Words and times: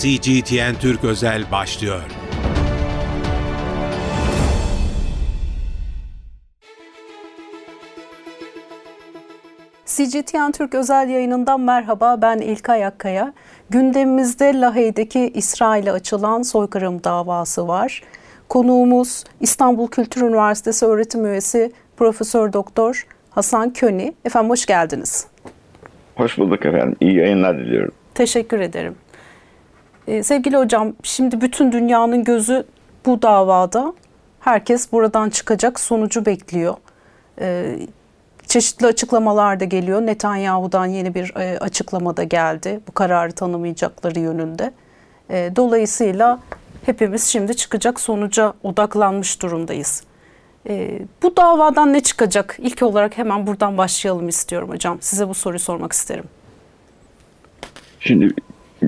CGTN 0.00 0.74
Türk 0.80 1.04
Özel 1.04 1.50
başlıyor. 1.52 2.02
CGTN 9.86 10.52
Türk 10.52 10.74
özel 10.74 11.08
yayınından 11.08 11.60
merhaba 11.60 12.22
ben 12.22 12.38
İlkay 12.38 12.86
Akkaya. 12.86 13.32
Gündemimizde 13.70 14.60
Lahey'deki 14.60 15.30
İsrail'e 15.34 15.92
açılan 15.92 16.42
soykırım 16.42 17.04
davası 17.04 17.68
var. 17.68 18.02
Konuğumuz 18.48 19.24
İstanbul 19.40 19.88
Kültür 19.88 20.22
Üniversitesi 20.22 20.86
öğretim 20.86 21.26
üyesi 21.26 21.72
Profesör 21.96 22.52
Doktor 22.52 23.06
Hasan 23.30 23.72
Köni. 23.72 24.14
Efendim 24.24 24.50
hoş 24.50 24.66
geldiniz. 24.66 25.26
Hoş 26.16 26.38
bulduk 26.38 26.66
efendim. 26.66 26.96
İyi 27.00 27.14
yayınlar 27.14 27.58
diliyorum. 27.58 27.92
Teşekkür 28.14 28.60
ederim. 28.60 28.94
Ee, 30.06 30.22
sevgili 30.22 30.56
hocam, 30.56 30.92
şimdi 31.02 31.40
bütün 31.40 31.72
dünyanın 31.72 32.24
gözü 32.24 32.64
bu 33.06 33.22
davada. 33.22 33.94
Herkes 34.40 34.92
buradan 34.92 35.30
çıkacak 35.30 35.80
sonucu 35.80 36.26
bekliyor. 36.26 36.74
Ee, 37.40 37.78
çeşitli 38.46 38.86
açıklamalar 38.86 39.60
da 39.60 39.64
geliyor. 39.64 40.00
Netanyahu'dan 40.00 40.86
yeni 40.86 41.14
bir 41.14 41.36
e, 41.36 41.58
açıklama 41.58 42.16
da 42.16 42.22
geldi. 42.22 42.80
Bu 42.88 42.92
kararı 42.92 43.32
tanımayacakları 43.32 44.20
yönünde. 44.20 44.72
E, 45.30 45.52
dolayısıyla 45.56 46.40
hepimiz 46.86 47.24
şimdi 47.24 47.56
çıkacak 47.56 48.00
sonuca 48.00 48.54
odaklanmış 48.62 49.42
durumdayız. 49.42 50.02
Bu 51.22 51.36
davadan 51.36 51.92
ne 51.92 52.00
çıkacak? 52.00 52.56
İlk 52.58 52.82
olarak 52.82 53.18
hemen 53.18 53.46
buradan 53.46 53.78
başlayalım 53.78 54.28
istiyorum 54.28 54.70
hocam. 54.70 54.98
Size 55.00 55.28
bu 55.28 55.34
soruyu 55.34 55.58
sormak 55.58 55.92
isterim. 55.92 56.24
Şimdi 58.00 58.34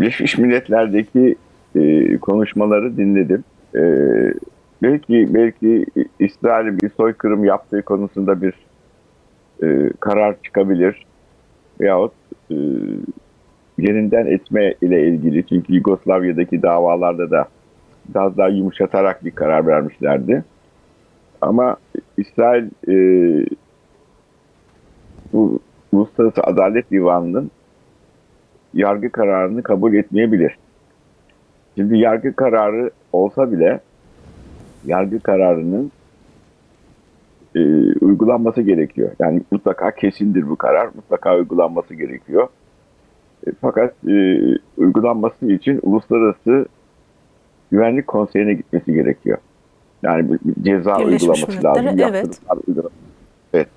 Birleşmiş 0.01 0.39
Milletler'deki 0.39 1.37
e, 1.77 2.17
konuşmaları 2.19 2.97
dinledim. 2.97 3.45
E, 3.75 3.83
belki 4.83 5.35
belki 5.35 5.87
İsrail'in 6.19 6.79
bir 6.79 6.91
soykırım 6.91 7.45
yaptığı 7.45 7.83
konusunda 7.83 8.43
bir 8.43 8.55
e, 9.63 9.91
karar 10.01 10.37
çıkabilir 10.45 11.07
veyahut 11.81 12.13
e, 12.51 12.57
yerinden 13.79 14.27
etme 14.27 14.75
ile 14.83 15.09
ilgili 15.09 15.47
çünkü 15.47 15.75
Yugoslavya'daki 15.75 16.63
davalarda 16.63 17.31
da 17.31 17.49
biraz 18.09 18.37
daha 18.37 18.49
yumuşatarak 18.49 19.25
bir 19.25 19.31
karar 19.31 19.67
vermişlerdi. 19.67 20.45
Ama 21.41 21.77
İsrail 22.17 22.65
e, 22.89 22.95
bu 25.33 25.61
Uluslararası 25.93 26.43
Adalet 26.43 26.91
Divanı'nın 26.91 27.51
yargı 28.75 29.11
kararını 29.13 29.63
kabul 29.63 29.95
etmeyebilir. 29.95 30.59
Şimdi 31.77 31.99
yargı 31.99 32.37
kararı 32.37 32.91
olsa 33.13 33.53
bile 33.53 33.81
yargı 34.87 35.21
kararının 35.21 35.93
e, 37.57 37.61
uygulanması 38.01 38.63
gerekiyor. 38.63 39.11
Yani 39.19 39.43
mutlaka 39.51 39.91
kesindir 39.91 40.49
bu 40.49 40.57
karar, 40.57 40.87
mutlaka 40.95 41.37
uygulanması 41.37 41.95
gerekiyor. 41.95 42.49
E, 43.47 43.51
fakat 43.61 43.95
e, 44.09 44.41
uygulanması 44.77 45.53
için 45.53 45.81
uluslararası 45.83 46.67
güvenlik 47.71 48.07
konseyine 48.07 48.55
gitmesi 48.55 48.93
gerekiyor. 48.93 49.39
Yani 50.03 50.31
bir 50.31 50.65
ceza 50.65 50.99
Birleşmiş 50.99 51.23
uygulaması 51.23 51.65
lazım. 51.65 51.99
Evet. 51.99 52.41
evet. 53.53 53.69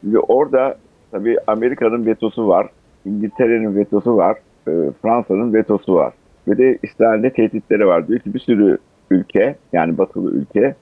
Şimdi 0.00 0.18
orada 0.18 0.76
tabii 1.10 1.36
Amerika'nın 1.46 2.06
vetosu 2.06 2.48
var, 2.48 2.68
İngiltere'nin 3.04 3.76
vetosu 3.76 4.16
var, 4.16 4.36
e, 4.68 4.72
Fransa'nın 5.02 5.54
vetosu 5.54 5.94
var. 5.94 6.12
Ve 6.48 6.58
de 6.58 6.78
İsrail'de 6.82 7.32
tehditleri 7.32 7.86
var. 7.86 8.08
Diyor 8.08 8.20
ki 8.20 8.34
bir 8.34 8.38
sürü 8.38 8.78
ülke, 9.10 9.56
yani 9.72 9.98
batılı 9.98 10.30
ülke, 10.30 10.74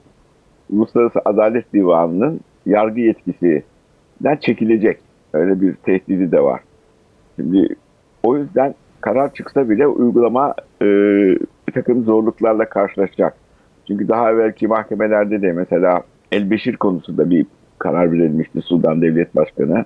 Uluslararası 0.69 1.19
Adalet 1.25 1.73
Divanı'nın 1.73 2.39
yargı 2.65 2.99
yetkisinden 2.99 4.37
çekilecek. 4.41 4.97
Öyle 5.33 5.61
bir 5.61 5.75
tehdidi 5.75 6.31
de 6.31 6.43
var. 6.43 6.61
Şimdi 7.35 7.75
o 8.23 8.37
yüzden 8.37 8.75
karar 9.01 9.33
çıksa 9.33 9.69
bile 9.69 9.87
uygulama 9.87 10.53
e, 10.81 10.85
bir 11.67 11.73
takım 11.73 12.03
zorluklarla 12.03 12.69
karşılaşacak. 12.69 13.33
Çünkü 13.87 14.07
daha 14.07 14.31
evvelki 14.31 14.67
mahkemelerde 14.67 15.41
de 15.41 15.51
mesela 15.51 16.03
Elbeşir 16.31 16.77
konusunda 16.77 17.29
bir 17.29 17.45
karar 17.79 18.11
verilmişti 18.11 18.61
Sudan 18.61 19.01
Devlet 19.01 19.35
Başkanı. 19.35 19.85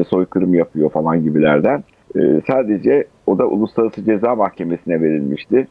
İşte 0.00 0.10
soykırım 0.10 0.54
yapıyor 0.54 0.90
falan 0.90 1.22
gibilerden. 1.22 1.84
E, 2.16 2.40
sadece 2.46 3.04
o 3.26 3.38
da 3.38 3.46
Uluslararası 3.46 4.04
Ceza 4.04 4.34
Mahkemesi'ne 4.34 5.00
verilmişti. 5.00 5.68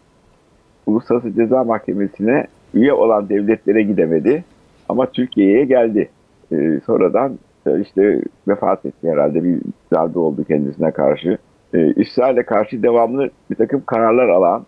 Uluslararası 0.85 1.33
Ceza 1.33 1.63
Mahkemesi'ne 1.63 2.47
üye 2.73 2.93
olan 2.93 3.29
devletlere 3.29 3.81
gidemedi. 3.83 4.43
Ama 4.89 5.05
Türkiye'ye 5.11 5.65
geldi. 5.65 6.09
E, 6.51 6.79
sonradan 6.85 7.39
işte 7.81 8.21
vefat 8.47 8.85
etti 8.85 9.11
herhalde 9.11 9.43
bir 9.43 9.61
darbe 9.93 10.19
oldu 10.19 10.43
kendisine 10.43 10.91
karşı. 10.91 11.37
E, 11.73 11.93
İsrail'e 11.93 12.43
karşı 12.43 12.83
devamlı 12.83 13.29
bir 13.51 13.55
takım 13.55 13.83
kararlar 13.85 14.29
alan, 14.29 14.65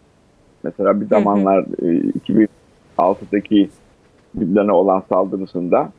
mesela 0.63 1.01
bir 1.01 1.05
zamanlar 1.05 1.66
e, 1.81 2.47
2006'daki 2.97 3.69
Lübnan'a 4.39 4.73
olan 4.73 5.03
saldırısında 5.09 5.89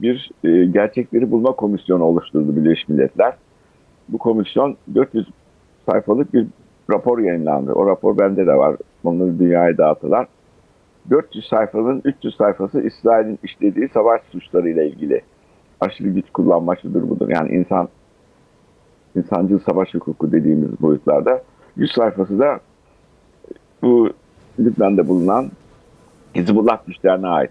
bir 0.00 0.30
e, 0.44 0.64
gerçekleri 0.64 1.30
bulma 1.30 1.52
komisyonu 1.52 2.04
oluşturdu 2.04 2.56
Birleşmiş 2.56 2.88
Milletler. 2.88 3.34
Bu 4.08 4.18
komisyon 4.18 4.76
400 4.94 5.28
sayfalık 5.90 6.34
bir 6.34 6.46
rapor 6.90 7.18
yayınlandı. 7.18 7.72
O 7.72 7.86
rapor 7.86 8.18
bende 8.18 8.46
de 8.46 8.54
var. 8.54 8.76
Onları 9.04 9.38
dünyaya 9.38 9.78
dağıtılar. 9.78 10.26
400 11.10 11.48
sayfanın 11.48 12.02
300 12.04 12.36
sayfası 12.36 12.80
İsrail'in 12.80 13.38
işlediği 13.42 13.88
savaş 13.88 14.22
suçlarıyla 14.32 14.82
ilgili. 14.82 15.20
Aşırı 15.80 16.08
güç 16.08 16.30
kullanma 16.32 16.74
budur. 16.84 17.28
Yani 17.28 17.52
insan 17.52 17.88
insancıl 19.16 19.58
savaş 19.58 19.94
hukuku 19.94 20.32
dediğimiz 20.32 20.80
boyutlarda. 20.80 21.42
100 21.76 21.92
sayfası 21.92 22.38
da 22.38 22.60
bu 23.82 24.10
Lübnan'da 24.58 25.08
bulunan 25.08 25.50
Hizbullah 26.34 26.86
güçlerine 26.86 27.26
ait. 27.26 27.50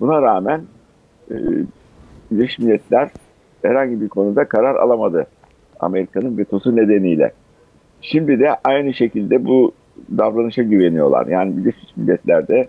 Buna 0.00 0.22
rağmen 0.22 0.62
Birleşmiş 2.30 2.58
Milletler 2.58 3.10
herhangi 3.62 4.00
bir 4.00 4.08
konuda 4.08 4.48
karar 4.48 4.74
alamadı. 4.74 5.26
Amerika'nın 5.80 6.38
vetosu 6.38 6.76
nedeniyle. 6.76 7.32
Şimdi 8.00 8.40
de 8.40 8.48
aynı 8.64 8.94
şekilde 8.94 9.44
bu 9.44 9.72
davranışa 10.18 10.62
güveniyorlar. 10.62 11.26
Yani 11.26 11.56
Birleşmiş 11.56 11.96
Milletler'de 11.96 12.68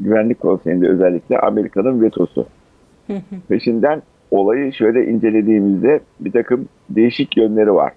Güvenlik 0.00 0.40
Konseyi'nde 0.40 0.88
özellikle 0.88 1.38
Amerika'nın 1.38 2.02
vetosu. 2.02 2.46
Peşinden 3.48 4.02
olayı 4.30 4.72
şöyle 4.72 5.06
incelediğimizde 5.06 6.00
bir 6.20 6.32
takım 6.32 6.68
değişik 6.90 7.36
yönleri 7.36 7.74
var. 7.74 7.92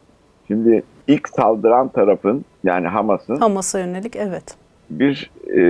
Şimdi 0.47 0.83
ilk 1.07 1.29
saldıran 1.29 1.87
tarafın 1.87 2.45
yani 2.63 2.87
Hamas'ın 2.87 3.35
Hamas'a 3.35 3.79
yönelik 3.79 4.15
evet. 4.15 4.55
Bir 4.89 5.31
e, 5.57 5.61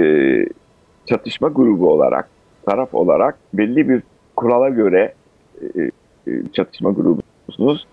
çatışma 1.05 1.47
grubu 1.47 1.89
olarak, 1.89 2.29
taraf 2.65 2.93
olarak 2.93 3.37
belli 3.53 3.89
bir 3.89 4.03
kurala 4.35 4.69
göre 4.69 5.13
e, 5.61 5.81
e, 6.27 6.43
çatışma 6.53 6.91
grubusunuz 6.91 7.87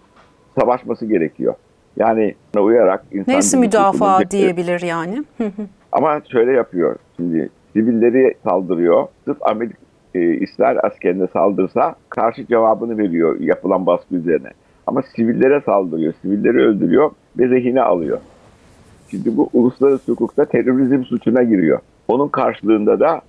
savaşması 0.59 1.07
gerekiyor. 1.07 1.55
Yani 1.97 2.35
uyarak 2.59 3.05
insan 3.13 3.35
Neyse 3.35 3.59
müdafaa 3.59 4.31
diyebilir 4.31 4.81
yani. 4.81 5.25
Ama 5.93 6.21
şöyle 6.33 6.53
yapıyor. 6.53 6.97
Şimdi 7.17 7.51
sivilleri 7.73 8.35
saldırıyor. 8.45 9.07
Sırf 9.25 9.43
Amerika 9.43 9.77
e, 10.15 10.21
İsrail 10.21 10.79
askerine 10.83 11.27
saldırsa 11.27 11.95
karşı 12.09 12.47
cevabını 12.47 12.99
veriyor 12.99 13.41
yapılan 13.41 13.87
baskı 13.87 14.15
üzerine. 14.15 14.51
Ama 14.87 15.03
sivillere 15.03 15.61
saldırıyor, 15.61 16.13
sivilleri 16.23 16.59
öldürüyor 16.59 17.11
ve 17.39 17.49
rehine 17.49 17.83
alıyor. 17.83 18.19
Şimdi 19.11 19.37
bu 19.37 19.51
uluslararası 19.53 20.13
hukukta 20.13 20.45
terörizm 20.45 21.05
suçuna 21.05 21.43
giriyor. 21.43 21.79
Onun 22.09 22.29
karşılığında 22.29 23.01
da 23.01 23.21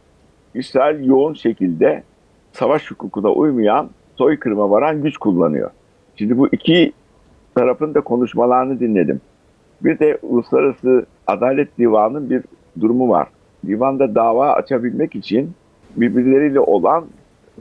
İsrail 0.55 1.05
yoğun 1.05 1.33
şekilde 1.33 2.03
savaş 2.51 2.91
hukukuna 2.91 3.29
uymayan 3.29 3.89
soykırıma 4.15 4.69
varan 4.69 5.01
güç 5.01 5.17
kullanıyor. 5.17 5.69
Şimdi 6.15 6.37
bu 6.37 6.47
iki 6.47 6.93
tarafın 7.55 7.93
da 7.93 8.01
konuşmalarını 8.01 8.79
dinledim. 8.79 9.21
Bir 9.81 9.99
de 9.99 10.17
Uluslararası 10.21 11.05
Adalet 11.27 11.77
Divanı'nın 11.77 12.29
bir 12.29 12.43
durumu 12.81 13.09
var. 13.09 13.27
Divanda 13.67 14.15
dava 14.15 14.53
açabilmek 14.53 15.15
için 15.15 15.51
birbirleriyle 15.95 16.59
olan 16.59 17.05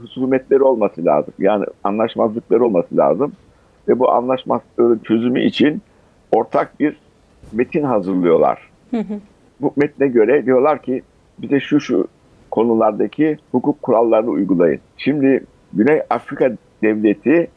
husumetleri 0.01 0.63
olması 0.63 1.05
lazım. 1.05 1.33
Yani 1.39 1.65
anlaşmazlıkları 1.83 2.65
olması 2.65 2.97
lazım. 2.97 3.31
Ve 3.87 3.99
bu 3.99 4.11
anlaşmazlıkların 4.11 4.99
çözümü 5.03 5.43
için 5.43 5.81
ortak 6.31 6.79
bir 6.79 6.97
metin 7.53 7.83
hazırlıyorlar. 7.83 8.69
Bu 9.61 9.73
metne 9.75 10.07
göre 10.07 10.45
diyorlar 10.45 10.81
ki 10.81 11.01
bize 11.39 11.59
şu 11.59 11.79
şu 11.79 12.07
konulardaki 12.53 13.37
hukuk 13.51 13.81
kurallarını 13.81 14.29
uygulayın. 14.29 14.79
Şimdi 14.97 15.43
Güney 15.73 16.01
Afrika 16.09 16.51
Devleti 16.83 17.47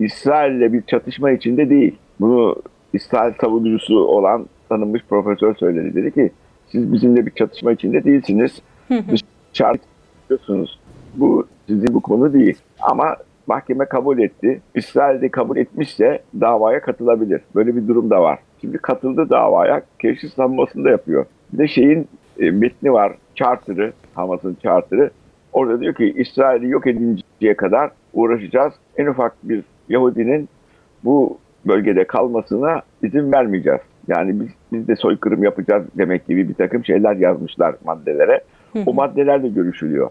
İsrail 0.00 0.54
ile 0.54 0.72
bir 0.72 0.82
çatışma 0.82 1.30
içinde 1.30 1.70
değil. 1.70 1.96
Bunu 2.20 2.56
İsrail 2.92 3.32
savunucusu 3.40 3.98
olan 3.98 4.46
tanınmış 4.68 5.02
profesör 5.08 5.54
söyledi. 5.54 5.94
Dedi 5.94 6.14
ki 6.14 6.30
siz 6.68 6.92
bizimle 6.92 7.26
bir 7.26 7.30
çatışma 7.30 7.72
içinde 7.72 8.04
değilsiniz. 8.04 8.62
Dışarı 9.52 9.78
çıkıyorsunuz. 10.22 10.80
Bu 11.14 11.46
sizin 11.66 11.94
bu 11.94 12.00
konu 12.00 12.32
değil. 12.32 12.58
Ama 12.80 13.16
mahkeme 13.46 13.84
kabul 13.84 14.18
etti. 14.18 14.60
İsrail 14.74 15.22
de 15.22 15.28
kabul 15.28 15.56
etmişse 15.56 16.22
davaya 16.40 16.80
katılabilir. 16.80 17.40
Böyle 17.54 17.76
bir 17.76 17.88
durum 17.88 18.10
da 18.10 18.22
var. 18.22 18.38
Şimdi 18.60 18.78
katıldı 18.78 19.30
davaya. 19.30 19.82
Keşif 19.98 20.32
savunmasını 20.32 20.84
da 20.84 20.90
yapıyor. 20.90 21.26
Bir 21.52 21.58
de 21.58 21.68
şeyin 21.68 22.08
e, 22.38 22.50
metni 22.50 22.92
var. 22.92 23.12
Charter'ı, 23.34 23.92
Hamas'ın 24.16 24.56
charter'ı. 24.62 25.10
Orada 25.52 25.80
diyor 25.80 25.94
ki 25.94 26.14
İsrail'i 26.16 26.68
yok 26.68 26.86
edinceye 26.86 27.56
kadar 27.56 27.90
uğraşacağız. 28.12 28.72
En 28.96 29.06
ufak 29.06 29.36
bir 29.42 29.64
Yahudinin 29.88 30.48
bu 31.04 31.38
bölgede 31.66 32.06
kalmasına 32.06 32.82
izin 33.02 33.32
vermeyeceğiz. 33.32 33.80
Yani 34.08 34.40
biz, 34.40 34.48
biz 34.72 34.88
de 34.88 34.96
soykırım 34.96 35.44
yapacağız 35.44 35.86
demek 35.98 36.26
gibi 36.26 36.48
bir 36.48 36.54
takım 36.54 36.84
şeyler 36.84 37.16
yazmışlar 37.16 37.74
maddelere. 37.84 38.40
O 38.86 38.94
maddelerle 38.94 39.48
görüşülüyor. 39.48 40.10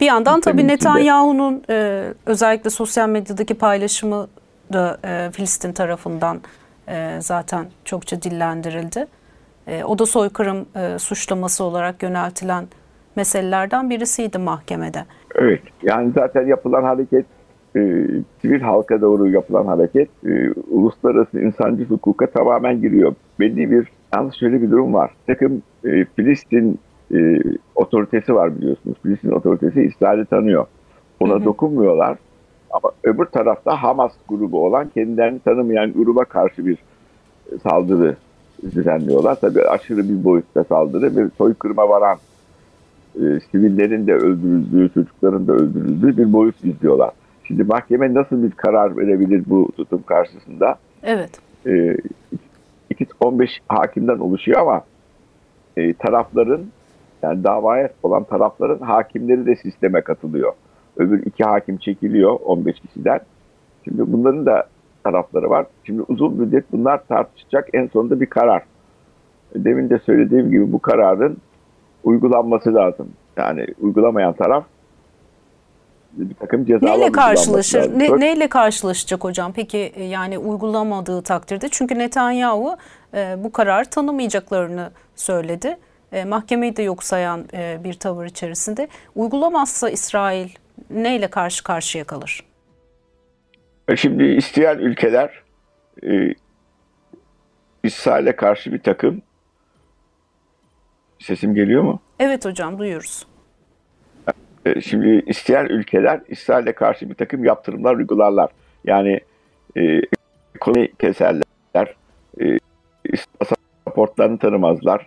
Bir 0.00 0.06
yandan 0.06 0.40
tabii 0.40 0.68
Netanyahu'nun 0.68 1.62
e, 1.70 2.04
özellikle 2.26 2.70
sosyal 2.70 3.08
medyadaki 3.08 3.54
paylaşımı 3.54 4.26
da 4.72 4.98
e, 5.04 5.30
Filistin 5.30 5.72
tarafından 5.72 6.40
e, 6.88 7.16
zaten 7.20 7.66
çokça 7.84 8.22
dillendirildi. 8.22 9.06
E, 9.66 9.84
o 9.84 9.98
da 9.98 10.06
soykırım 10.06 10.66
e, 10.76 10.98
suçlaması 10.98 11.64
olarak 11.64 12.02
yöneltilen 12.02 12.64
meselelerden 13.16 13.90
birisiydi 13.90 14.38
mahkemede. 14.38 15.04
Evet 15.34 15.62
yani 15.82 16.12
zaten 16.14 16.46
yapılan 16.46 16.82
hareket 16.82 17.26
e, 17.76 18.06
sivil 18.42 18.60
halka 18.60 19.00
doğru 19.00 19.28
yapılan 19.28 19.66
hareket 19.66 20.08
e, 20.26 20.52
uluslararası 20.70 21.40
insancı 21.40 21.84
hukuka 21.84 22.26
tamamen 22.26 22.80
giriyor. 22.80 23.14
Belli 23.40 23.70
bir 23.70 23.88
yalnız 24.14 24.34
şöyle 24.34 24.62
bir 24.62 24.70
durum 24.70 24.94
var. 24.94 25.10
Takım 25.26 25.62
e, 25.84 26.04
Filistin 26.04 26.78
e, 27.14 27.42
otoritesi 27.74 28.34
var 28.34 28.56
biliyorsunuz. 28.56 28.96
Filistin 29.02 29.30
otoritesi 29.30 29.82
İsrail'i 29.82 30.24
tanıyor. 30.24 30.66
Ona 31.20 31.34
hı 31.34 31.38
hı. 31.38 31.44
dokunmuyorlar. 31.44 32.18
Ama 32.70 32.90
öbür 33.04 33.24
tarafta 33.24 33.82
Hamas 33.82 34.12
grubu 34.28 34.66
olan 34.66 34.88
kendilerini 34.88 35.38
tanımayan 35.38 35.92
gruba 35.92 36.24
karşı 36.24 36.66
bir 36.66 36.78
saldırı 37.62 38.16
düzenliyorlar. 38.62 39.34
Tabii 39.34 39.62
aşırı 39.62 40.08
bir 40.08 40.24
boyutta 40.24 40.64
saldırı 40.64 41.16
ve 41.16 41.30
soykırıma 41.38 41.88
varan 41.88 42.18
e, 43.16 43.40
sivillerin 43.50 44.06
de 44.06 44.14
öldürüldüğü, 44.14 44.90
çocukların 44.94 45.46
da 45.46 45.52
öldürüldüğü 45.52 46.16
bir 46.16 46.32
boyut 46.32 46.64
izliyorlar. 46.64 47.10
Şimdi 47.44 47.64
mahkeme 47.64 48.14
nasıl 48.14 48.42
bir 48.42 48.50
karar 48.50 48.96
verebilir 48.96 49.42
bu 49.46 49.72
tutum 49.76 50.02
karşısında? 50.02 50.78
Evet. 51.02 51.30
E, 51.66 51.96
15 53.20 53.50
hakimden 53.68 54.18
oluşuyor 54.18 54.60
ama 54.60 54.84
e, 55.76 55.94
tarafların 55.94 56.60
yani 57.22 57.44
davaya 57.44 57.90
olan 58.02 58.24
tarafların 58.24 58.86
hakimleri 58.86 59.46
de 59.46 59.56
sisteme 59.56 60.00
katılıyor. 60.00 60.52
Öbür 60.96 61.26
iki 61.26 61.44
hakim 61.44 61.76
çekiliyor 61.76 62.38
15 62.44 62.80
kişiden. 62.80 63.20
Şimdi 63.84 64.12
bunların 64.12 64.46
da 64.46 64.68
tarafları 65.04 65.50
var. 65.50 65.66
Şimdi 65.84 66.02
uzun 66.02 66.34
müddet 66.34 66.72
bunlar 66.72 67.06
tartışacak 67.06 67.68
en 67.72 67.86
sonunda 67.86 68.20
bir 68.20 68.26
karar. 68.26 68.62
Demin 69.54 69.90
de 69.90 69.98
söylediğim 69.98 70.50
gibi 70.50 70.72
bu 70.72 70.78
kararın 70.78 71.36
uygulanması 72.04 72.74
lazım. 72.74 73.12
Yani 73.36 73.66
uygulamayan 73.80 74.32
taraf 74.32 74.64
bir 76.12 76.34
takım 76.34 76.64
cezalar 76.64 76.92
neyle 76.92 77.12
karşılaşır? 77.12 77.98
Ne, 77.98 78.20
neyle 78.20 78.48
karşılaşacak 78.48 79.24
hocam? 79.24 79.52
Peki 79.52 79.78
e, 79.78 80.04
yani 80.04 80.38
uygulamadığı 80.38 81.22
takdirde 81.22 81.68
çünkü 81.70 81.98
Netanyahu 81.98 82.76
e, 83.14 83.36
bu 83.38 83.52
karar 83.52 83.84
tanımayacaklarını 83.84 84.90
söyledi. 85.16 85.76
E, 86.12 86.24
mahkemeyi 86.24 86.76
de 86.76 86.82
yok 86.82 87.04
sayan 87.04 87.44
e, 87.54 87.78
bir 87.84 87.94
tavır 87.94 88.26
içerisinde. 88.26 88.88
Uygulamazsa 89.14 89.90
İsrail 89.90 90.48
neyle 90.90 91.28
karşı 91.28 91.64
karşıya 91.64 92.04
kalır? 92.04 92.44
E, 93.88 93.96
şimdi 93.96 94.24
isteyen 94.24 94.78
ülkeler 94.78 95.42
e, 96.06 96.34
İsrail'e 97.82 98.36
karşı 98.36 98.72
bir 98.72 98.78
takım 98.78 99.22
sesim 101.18 101.54
geliyor 101.54 101.82
mu? 101.82 102.00
Evet 102.18 102.44
hocam 102.44 102.78
duyuyoruz. 102.78 103.26
E, 104.66 104.80
şimdi 104.80 105.22
isteyen 105.26 105.66
ülkeler 105.66 106.20
İsrail'e 106.28 106.72
karşı 106.72 107.10
bir 107.10 107.14
takım 107.14 107.44
yaptırımlar 107.44 107.96
uygularlar. 107.96 108.50
Yani 108.84 109.20
e, 109.76 110.00
ekonomi 110.54 110.92
keserler, 110.98 111.94
e, 112.40 112.58
pasaportlarını 113.38 114.38
tanımazlar, 114.38 115.06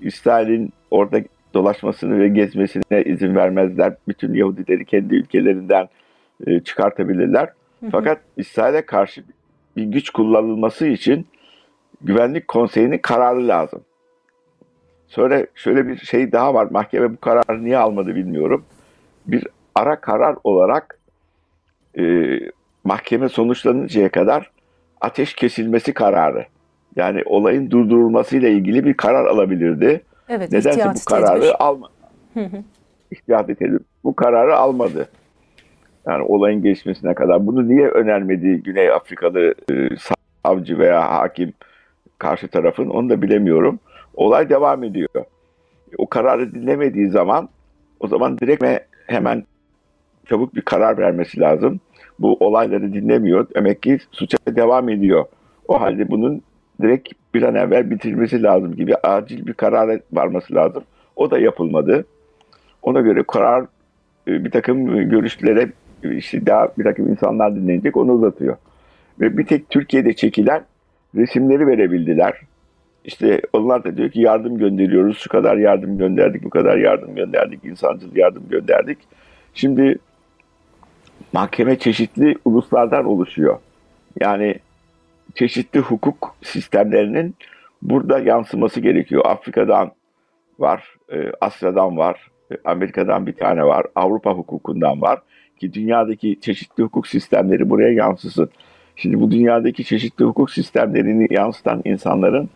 İsrail'in 0.00 0.72
orada 0.90 1.20
dolaşmasını 1.54 2.18
ve 2.18 2.28
gezmesine 2.28 3.02
izin 3.04 3.34
vermezler. 3.34 3.94
Bütün 4.08 4.34
Yahudileri 4.34 4.84
kendi 4.84 5.14
ülkelerinden 5.14 5.88
e, 6.46 6.60
çıkartabilirler. 6.60 7.48
Hı 7.80 7.86
hı. 7.86 7.90
Fakat 7.90 8.20
İsrail'e 8.36 8.86
karşı 8.86 9.24
bir 9.76 9.84
güç 9.84 10.10
kullanılması 10.10 10.86
için 10.86 11.26
Güvenlik 12.00 12.48
Konseyi'nin 12.48 12.98
kararı 12.98 13.48
lazım. 13.48 13.80
Sonra 15.10 15.46
şöyle 15.54 15.88
bir 15.88 15.96
şey 15.96 16.32
daha 16.32 16.54
var. 16.54 16.68
Mahkeme 16.70 17.12
bu 17.12 17.16
kararı 17.16 17.64
niye 17.64 17.78
almadı 17.78 18.14
bilmiyorum. 18.14 18.64
Bir 19.26 19.46
ara 19.74 20.00
karar 20.00 20.36
olarak 20.44 20.98
e, 21.98 22.02
mahkeme 22.84 23.28
sonuçlanıncaya 23.28 24.08
kadar 24.08 24.50
ateş 25.00 25.34
kesilmesi 25.34 25.94
kararı. 25.94 26.46
Yani 26.96 27.22
olayın 27.26 27.70
durdurulmasıyla 27.70 28.48
ilgili 28.48 28.84
bir 28.84 28.94
karar 28.94 29.24
alabilirdi. 29.24 30.00
Evet, 30.28 30.52
Nedense 30.52 30.90
bu 30.94 31.04
kararı 31.04 31.62
almadı. 31.62 31.92
İhtiyat 33.10 33.50
edelim. 33.50 33.80
Bu 34.04 34.16
kararı 34.16 34.56
almadı. 34.56 35.08
Yani 36.06 36.22
olayın 36.22 36.62
geçmesine 36.62 37.14
kadar. 37.14 37.46
Bunu 37.46 37.68
niye 37.68 37.88
önermedi 37.88 38.62
Güney 38.62 38.90
Afrikalı 38.90 39.54
e, 39.72 39.88
savcı 40.44 40.78
veya 40.78 41.10
hakim 41.10 41.52
karşı 42.18 42.48
tarafın 42.48 42.88
onu 42.88 43.10
da 43.10 43.22
bilemiyorum. 43.22 43.78
Olay 44.14 44.48
devam 44.48 44.84
ediyor. 44.84 45.08
O 45.98 46.06
kararı 46.06 46.54
dinlemediği 46.54 47.10
zaman 47.10 47.48
o 48.00 48.08
zaman 48.08 48.38
direkt 48.38 48.64
hemen 49.06 49.44
çabuk 50.26 50.54
bir 50.54 50.60
karar 50.60 50.98
vermesi 50.98 51.40
lazım. 51.40 51.80
Bu 52.18 52.36
olayları 52.40 52.92
dinlemiyor. 52.92 53.46
Demek 53.54 53.82
ki 53.82 53.98
suça 54.12 54.38
devam 54.48 54.88
ediyor. 54.88 55.24
O 55.68 55.80
halde 55.80 56.10
bunun 56.10 56.42
direkt 56.82 57.08
bir 57.34 57.42
an 57.42 57.54
evvel 57.54 57.90
bitirmesi 57.90 58.42
lazım 58.42 58.76
gibi 58.76 58.96
acil 58.96 59.46
bir 59.46 59.52
karar 59.52 60.00
varması 60.12 60.54
lazım. 60.54 60.82
O 61.16 61.30
da 61.30 61.38
yapılmadı. 61.38 62.04
Ona 62.82 63.00
göre 63.00 63.22
karar 63.28 63.66
e, 64.28 64.44
bir 64.44 64.50
takım 64.50 65.08
görüşlere 65.08 65.72
işte 66.02 66.46
daha 66.46 66.68
bir 66.78 66.84
takım 66.84 67.08
insanlar 67.08 67.56
dinlenecek 67.56 67.96
onu 67.96 68.12
uzatıyor. 68.12 68.56
Ve 69.20 69.38
bir 69.38 69.46
tek 69.46 69.70
Türkiye'de 69.70 70.12
çekilen 70.12 70.64
resimleri 71.14 71.66
verebildiler. 71.66 72.40
İşte 73.04 73.40
onlar 73.52 73.84
da 73.84 73.96
diyor 73.96 74.10
ki 74.10 74.20
yardım 74.20 74.58
gönderiyoruz, 74.58 75.18
şu 75.18 75.28
kadar 75.28 75.56
yardım 75.56 75.98
gönderdik, 75.98 76.44
bu 76.44 76.50
kadar 76.50 76.76
yardım 76.76 77.14
gönderdik, 77.14 77.64
insancıl 77.64 78.16
yardım 78.16 78.48
gönderdik. 78.48 78.98
Şimdi 79.54 79.98
mahkeme 81.32 81.78
çeşitli 81.78 82.36
uluslardan 82.44 83.04
oluşuyor. 83.04 83.58
Yani 84.20 84.54
çeşitli 85.34 85.80
hukuk 85.80 86.36
sistemlerinin 86.42 87.34
burada 87.82 88.18
yansıması 88.18 88.80
gerekiyor. 88.80 89.22
Afrika'dan 89.26 89.92
var, 90.58 90.94
e, 91.12 91.32
Asya'dan 91.40 91.96
var, 91.96 92.30
e, 92.52 92.54
Amerika'dan 92.64 93.26
bir 93.26 93.32
tane 93.32 93.64
var, 93.64 93.86
Avrupa 93.94 94.32
hukukundan 94.32 95.02
var 95.02 95.18
ki 95.60 95.72
dünyadaki 95.72 96.40
çeşitli 96.40 96.82
hukuk 96.82 97.06
sistemleri 97.06 97.70
buraya 97.70 97.92
yansısın. 97.92 98.50
Şimdi 98.96 99.20
bu 99.20 99.30
dünyadaki 99.30 99.84
çeşitli 99.84 100.24
hukuk 100.24 100.50
sistemlerini 100.50 101.26
yansıtan 101.30 101.82
insanların 101.84 102.50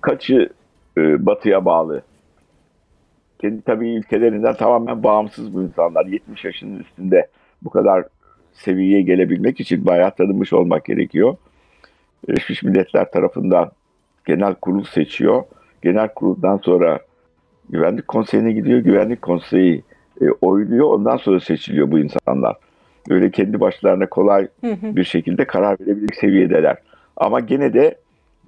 kaçı 0.00 0.48
e, 0.98 1.26
batıya 1.26 1.64
bağlı? 1.64 2.02
Kendi 3.40 3.62
tabii 3.62 3.94
ülkelerinden 3.94 4.54
tamamen 4.54 5.02
bağımsız 5.02 5.54
bu 5.54 5.62
insanlar. 5.62 6.06
70 6.06 6.44
yaşının 6.44 6.78
üstünde 6.78 7.26
bu 7.62 7.70
kadar 7.70 8.04
seviyeye 8.52 9.02
gelebilmek 9.02 9.60
için 9.60 9.86
bayağı 9.86 10.14
tanınmış 10.14 10.52
olmak 10.52 10.84
gerekiyor. 10.84 11.36
Birleşmiş 12.28 12.62
Milletler 12.62 13.10
tarafından 13.10 13.70
genel 14.26 14.54
kurul 14.54 14.84
seçiyor. 14.84 15.42
Genel 15.82 16.08
kuruldan 16.08 16.56
sonra 16.56 17.00
Güvenlik 17.70 18.08
Konseyi'ne 18.08 18.52
gidiyor. 18.52 18.78
Güvenlik 18.78 19.22
Konseyi 19.22 19.82
e, 20.20 20.24
oyluyor. 20.40 20.90
Ondan 20.90 21.16
sonra 21.16 21.40
seçiliyor 21.40 21.90
bu 21.90 21.98
insanlar. 21.98 22.56
Öyle 23.10 23.30
kendi 23.30 23.60
başlarına 23.60 24.06
kolay 24.08 24.48
bir 24.62 25.04
şekilde 25.04 25.44
karar 25.44 25.80
verebilecek 25.80 26.14
seviyedeler. 26.14 26.76
Ama 27.16 27.40
gene 27.40 27.72
de 27.72 27.98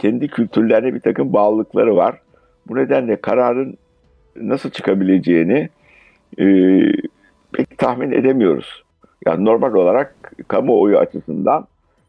kendi 0.01 0.29
kültürlerine 0.29 0.95
bir 0.95 1.01
takım 1.01 1.33
bağlılıkları 1.33 1.97
var. 1.97 2.21
Bu 2.69 2.77
nedenle 2.77 3.21
kararın 3.21 3.79
nasıl 4.37 4.71
çıkabileceğini 4.71 5.69
e, 6.39 6.47
pek 7.53 7.79
tahmin 7.79 8.13
edemiyoruz. 8.13 8.85
Yani 9.27 9.45
normal 9.45 9.75
olarak 9.75 10.33
kamuoyu 10.49 10.99
açısından 10.99 11.67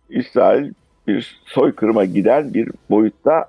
İsrail 0.09 0.73
bir 1.07 1.41
soykırıma 1.45 2.05
giden 2.05 2.53
bir 2.53 2.69
boyutta 2.89 3.45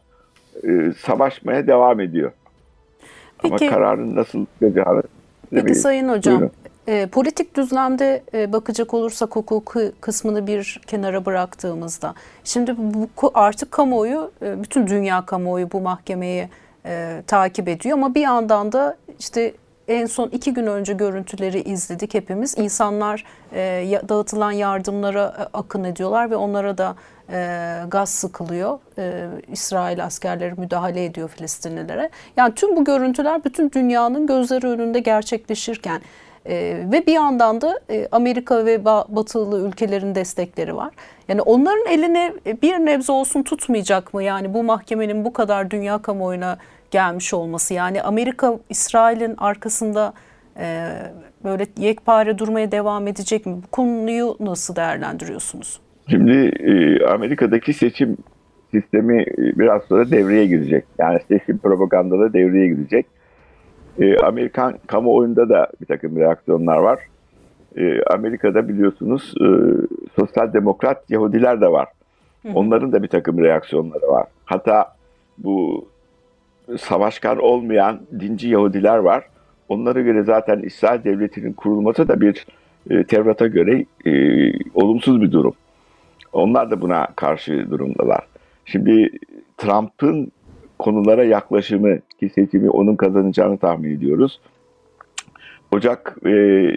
e, 0.64 0.92
savaşmaya 0.98 1.66
devam 1.66 2.00
ediyor. 2.00 2.32
Ama 3.44 3.56
Peki- 3.56 3.70
kararın 3.70 4.16
nasıl 4.16 4.46
vereceğini 4.62 5.02
Peki. 5.50 5.74
Sayın 5.74 6.08
Hocam, 6.08 6.34
Buyurun. 6.34 6.54
E, 6.86 7.06
politik 7.06 7.56
düzlemde 7.56 8.22
e, 8.34 8.52
bakacak 8.52 8.94
olursak 8.94 9.36
hukuku 9.36 9.92
kısmını 10.00 10.46
bir 10.46 10.80
kenara 10.86 11.24
bıraktığımızda, 11.24 12.14
şimdi 12.44 12.74
bu 12.76 13.30
artık 13.34 13.70
kamuoyu, 13.70 14.30
e, 14.42 14.62
bütün 14.62 14.86
dünya 14.86 15.26
kamuoyu 15.26 15.72
bu 15.72 15.80
mahkemeyi 15.80 16.48
e, 16.86 17.22
takip 17.26 17.68
ediyor 17.68 17.98
ama 17.98 18.14
bir 18.14 18.20
yandan 18.20 18.72
da 18.72 18.96
işte 19.18 19.54
en 19.88 20.06
son 20.06 20.28
iki 20.28 20.54
gün 20.54 20.66
önce 20.66 20.92
görüntüleri 20.92 21.60
izledik 21.62 22.14
hepimiz. 22.14 22.58
İnsanlar 22.58 23.24
e, 23.52 24.00
dağıtılan 24.08 24.52
yardımlara 24.52 25.36
e, 25.38 25.42
akın 25.58 25.84
ediyorlar 25.84 26.30
ve 26.30 26.36
onlara 26.36 26.78
da 26.78 26.96
e, 27.32 27.58
gaz 27.88 28.08
sıkılıyor. 28.08 28.78
E, 28.98 29.26
İsrail 29.52 30.04
askerleri 30.04 30.54
müdahale 30.60 31.04
ediyor 31.04 31.28
Filistinlilere. 31.28 32.10
Yani 32.36 32.54
tüm 32.54 32.76
bu 32.76 32.84
görüntüler 32.84 33.44
bütün 33.44 33.70
dünyanın 33.70 34.26
gözleri 34.26 34.66
önünde 34.66 35.00
gerçekleşirken 35.00 36.02
e, 36.46 36.54
ve 36.92 37.06
bir 37.06 37.12
yandan 37.12 37.60
da 37.60 37.80
e, 37.90 38.08
Amerika 38.12 38.66
ve 38.66 38.76
ba- 38.76 39.16
batılı 39.16 39.68
ülkelerin 39.68 40.14
destekleri 40.14 40.76
var. 40.76 40.90
Yani 41.28 41.42
onların 41.42 41.86
eline 41.86 42.32
e, 42.46 42.62
bir 42.62 42.72
nebze 42.72 43.12
olsun 43.12 43.42
tutmayacak 43.42 44.14
mı? 44.14 44.22
Yani 44.22 44.54
bu 44.54 44.62
mahkemenin 44.62 45.24
bu 45.24 45.32
kadar 45.32 45.70
dünya 45.70 45.98
kamuoyuna 45.98 46.58
gelmiş 46.90 47.34
olması. 47.34 47.74
Yani 47.74 48.02
Amerika 48.02 48.58
İsrail'in 48.68 49.34
arkasında 49.38 50.12
e, 50.58 50.88
böyle 51.44 51.66
yekpare 51.78 52.38
durmaya 52.38 52.72
devam 52.72 53.08
edecek 53.08 53.46
mi? 53.46 53.52
Bu 53.56 53.66
konuyu 53.70 54.36
nasıl 54.40 54.76
değerlendiriyorsunuz? 54.76 55.80
Şimdi 56.08 56.32
e, 56.60 57.06
Amerika'daki 57.06 57.74
seçim 57.74 58.16
sistemi 58.70 59.22
e, 59.22 59.58
biraz 59.58 59.82
sonra 59.82 60.10
devreye 60.10 60.46
girecek. 60.46 60.84
Yani 60.98 61.18
seçim 61.28 61.58
propagandaları 61.58 62.32
devreye 62.32 62.68
girecek. 62.68 63.06
E, 64.00 64.16
Amerikan 64.16 64.78
kamuoyunda 64.86 65.48
da 65.48 65.68
bir 65.80 65.86
takım 65.86 66.16
reaksiyonlar 66.16 66.76
var. 66.76 66.98
E, 67.76 68.02
Amerika'da 68.02 68.68
biliyorsunuz 68.68 69.34
e, 69.40 69.46
sosyal 70.20 70.52
demokrat 70.52 71.10
Yahudiler 71.10 71.60
de 71.60 71.68
var. 71.68 71.88
Onların 72.54 72.92
da 72.92 73.02
bir 73.02 73.08
takım 73.08 73.38
reaksiyonları 73.38 74.08
var. 74.08 74.26
Hatta 74.44 74.94
bu 75.38 75.88
savaşkar 76.78 77.36
olmayan 77.36 78.00
dinci 78.20 78.48
Yahudiler 78.48 78.98
var. 78.98 79.24
Onlara 79.68 80.00
göre 80.00 80.22
zaten 80.22 80.58
İsrail 80.58 81.04
Devleti'nin 81.04 81.52
kurulması 81.52 82.08
da 82.08 82.20
bir 82.20 82.46
e, 82.90 83.04
Tevrat'a 83.04 83.46
göre 83.46 83.84
e, 84.06 84.12
olumsuz 84.74 85.20
bir 85.20 85.32
durum. 85.32 85.54
Onlar 86.32 86.70
da 86.70 86.80
buna 86.80 87.06
karşı 87.16 87.70
durumdalar. 87.70 88.20
Şimdi 88.64 89.10
Trump'ın 89.56 90.32
konulara 90.82 91.24
yaklaşımı 91.24 91.98
ki 92.20 92.28
seçimi 92.28 92.70
onun 92.70 92.96
kazanacağını 92.96 93.58
tahmin 93.58 93.96
ediyoruz. 93.96 94.40
Ocak 95.72 96.24
ve 96.24 96.76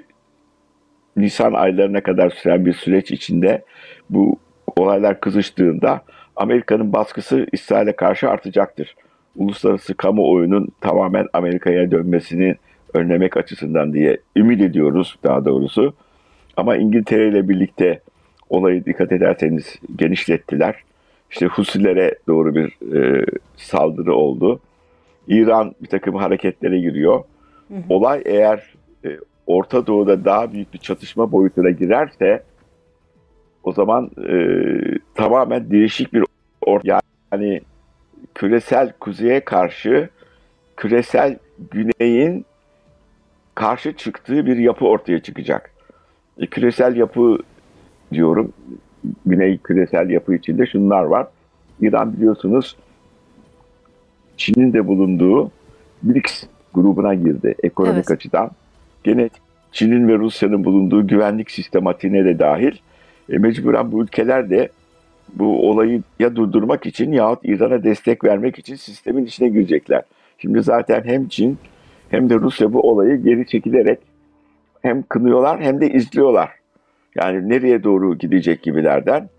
Nisan 1.17 1.53
aylarına 1.53 2.03
kadar 2.03 2.29
süren 2.29 2.65
bir 2.65 2.74
süreç 2.74 3.12
içinde 3.12 3.63
bu 4.09 4.39
olaylar 4.75 5.19
kızıştığında 5.19 6.01
Amerika'nın 6.35 6.93
baskısı 6.93 7.47
İsrail'e 7.51 7.95
karşı 7.95 8.29
artacaktır. 8.29 8.95
Uluslararası 9.35 9.93
kamuoyunun 9.93 10.67
tamamen 10.81 11.27
Amerika'ya 11.33 11.91
dönmesini 11.91 12.55
önlemek 12.93 13.38
açısından 13.38 13.93
diye 13.93 14.17
ümit 14.35 14.62
ediyoruz 14.62 15.15
daha 15.24 15.45
doğrusu. 15.45 15.93
Ama 16.57 16.77
İngiltere 16.77 17.29
ile 17.29 17.50
birlikte 17.50 18.00
olayı 18.50 18.85
dikkat 18.85 19.12
ederseniz 19.12 19.79
genişlettiler. 19.95 20.75
İşte 21.32 21.46
Husilere 21.46 22.15
doğru 22.27 22.55
bir 22.55 22.96
e, 22.96 23.25
saldırı 23.58 24.15
oldu. 24.15 24.60
İran 25.27 25.75
bir 25.82 25.88
takım 25.88 26.15
hareketlere 26.15 26.79
giriyor. 26.79 27.24
Olay 27.89 28.22
eğer 28.25 28.74
e, 29.05 29.17
Orta 29.48 29.88
Doğu'da 29.88 30.25
daha 30.25 30.53
büyük 30.53 30.74
bir 30.74 30.79
çatışma 30.79 31.32
boyutuna 31.32 31.70
girerse 31.70 32.44
o 33.63 33.74
zaman 33.74 34.12
e, 34.27 34.36
tamamen 35.15 35.72
değişik 35.72 36.13
bir 36.13 36.24
or 36.62 36.82
yani 37.32 37.62
küresel 38.36 38.94
kuzeye 39.00 39.39
karşı 39.39 40.10
küresel 40.77 41.38
güneyin 41.72 42.46
karşı 43.55 43.94
çıktığı 43.94 44.46
bir 44.46 44.58
yapı 44.58 44.86
ortaya 44.86 45.20
çıkacak. 45.20 45.72
E, 46.38 46.48
küresel 46.48 46.96
yapı 46.96 47.38
diyorum. 48.13 48.53
Güney 49.25 49.57
küresel 49.57 50.09
yapı 50.09 50.35
içinde 50.35 50.65
şunlar 50.65 51.03
var. 51.03 51.27
İran 51.81 52.13
biliyorsunuz 52.13 52.75
Çin'in 54.38 54.74
de 54.74 54.88
bulunduğu 54.88 55.51
BRICS 56.03 56.43
grubuna 56.74 57.13
girdi 57.13 57.55
ekonomik 57.63 57.95
Evet. 57.95 58.12
açıdan. 58.12 58.51
Gene 59.03 59.29
Çin'in 59.71 60.07
ve 60.07 60.17
Rusya'nın 60.17 60.63
bulunduğu 60.63 61.07
güvenlik 61.07 61.51
sistematiğine 61.51 62.25
de 62.25 62.39
dahil. 62.39 62.77
E, 63.29 63.38
mecburen 63.38 63.91
bu 63.91 64.03
ülkeler 64.03 64.50
de 64.50 64.69
bu 65.33 65.69
olayı 65.69 66.03
ya 66.19 66.35
durdurmak 66.35 66.85
için 66.85 67.12
yahut 67.12 67.39
İran'a 67.43 67.83
destek 67.83 68.24
vermek 68.24 68.59
için 68.59 68.75
sistemin 68.75 69.25
içine 69.25 69.50
girecekler. 69.50 70.01
Şimdi 70.38 70.62
zaten 70.62 71.03
hem 71.05 71.27
Çin 71.27 71.57
hem 72.09 72.29
de 72.29 72.35
Rusya 72.35 72.74
bu 72.74 72.89
olayı 72.91 73.24
geri 73.24 73.47
çekilerek 73.47 74.00
hem 74.81 75.03
kınıyorlar 75.03 75.62
hem 75.62 75.81
de 75.81 75.89
izliyorlar. 75.89 76.50
Yani 77.15 77.50
nereye 77.50 77.84
doğru 77.84 78.17
gidecek 78.17 78.63
gibilerden. 78.63 79.29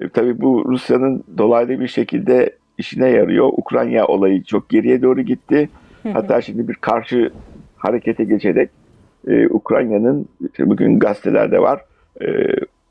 E, 0.00 0.08
tabii 0.08 0.40
bu 0.40 0.64
Rusya'nın 0.68 1.24
dolaylı 1.38 1.80
bir 1.80 1.88
şekilde 1.88 2.50
işine 2.78 3.08
yarıyor. 3.08 3.48
Ukrayna 3.56 4.06
olayı 4.06 4.44
çok 4.44 4.68
geriye 4.68 5.02
doğru 5.02 5.20
gitti. 5.20 5.68
Hatta 6.12 6.40
şimdi 6.40 6.68
bir 6.68 6.74
karşı 6.74 7.30
harekete 7.76 8.24
geçerek 8.24 8.70
e, 9.28 9.48
Ukrayna'nın 9.48 10.28
işte 10.50 10.70
bugün 10.70 10.98
gazetelerde 10.98 11.62
var. 11.62 11.84
e, 12.22 12.26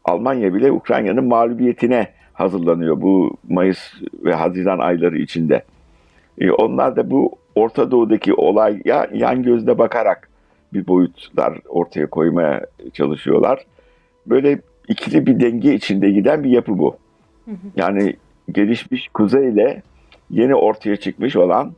Almanya 0.06 0.54
bile 0.54 0.72
Ukrayna'nın 0.72 1.26
mağlubiyetine 1.26 2.08
hazırlanıyor 2.34 3.02
bu 3.02 3.38
Mayıs 3.50 3.80
ve 4.26 4.34
Haziran 4.34 4.80
ayları 4.80 5.18
içinde. 5.18 5.64
E, 6.40 6.52
onlar 6.52 6.96
da 6.96 7.12
bu 7.12 7.32
Orta 7.56 7.92
Doğu'daki 7.92 8.34
olaya 8.34 9.08
yan 9.14 9.44
gözle 9.44 9.78
bakarak 9.78 10.30
bir 10.74 10.88
boyutlar 10.88 11.60
ortaya 11.70 12.08
koymaya 12.08 12.66
çalışıyorlar. 12.94 13.66
Böyle 14.30 14.60
ikili 14.88 15.26
bir 15.26 15.40
denge 15.40 15.74
içinde 15.74 16.12
giden 16.12 16.44
bir 16.44 16.50
yapı 16.50 16.78
bu. 16.78 16.98
Yani 17.76 18.16
gelişmiş 18.52 19.08
kuzey 19.14 19.50
ile 19.50 19.82
yeni 20.30 20.56
ortaya 20.56 20.96
çıkmış 20.96 21.36
olan 21.36 21.74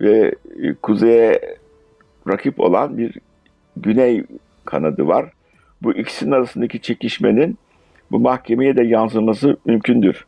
ve 0.00 0.34
e, 0.62 0.74
kuzeye 0.74 1.40
rakip 2.28 2.60
olan 2.60 2.98
bir 2.98 3.18
güney 3.76 4.24
kanadı 4.64 5.06
var. 5.06 5.32
Bu 5.82 5.92
ikisinin 5.92 6.32
arasındaki 6.32 6.80
çekişmenin 6.80 7.58
bu 8.10 8.20
mahkemeye 8.20 8.76
de 8.76 8.84
yansıması 8.84 9.56
mümkündür. 9.64 10.26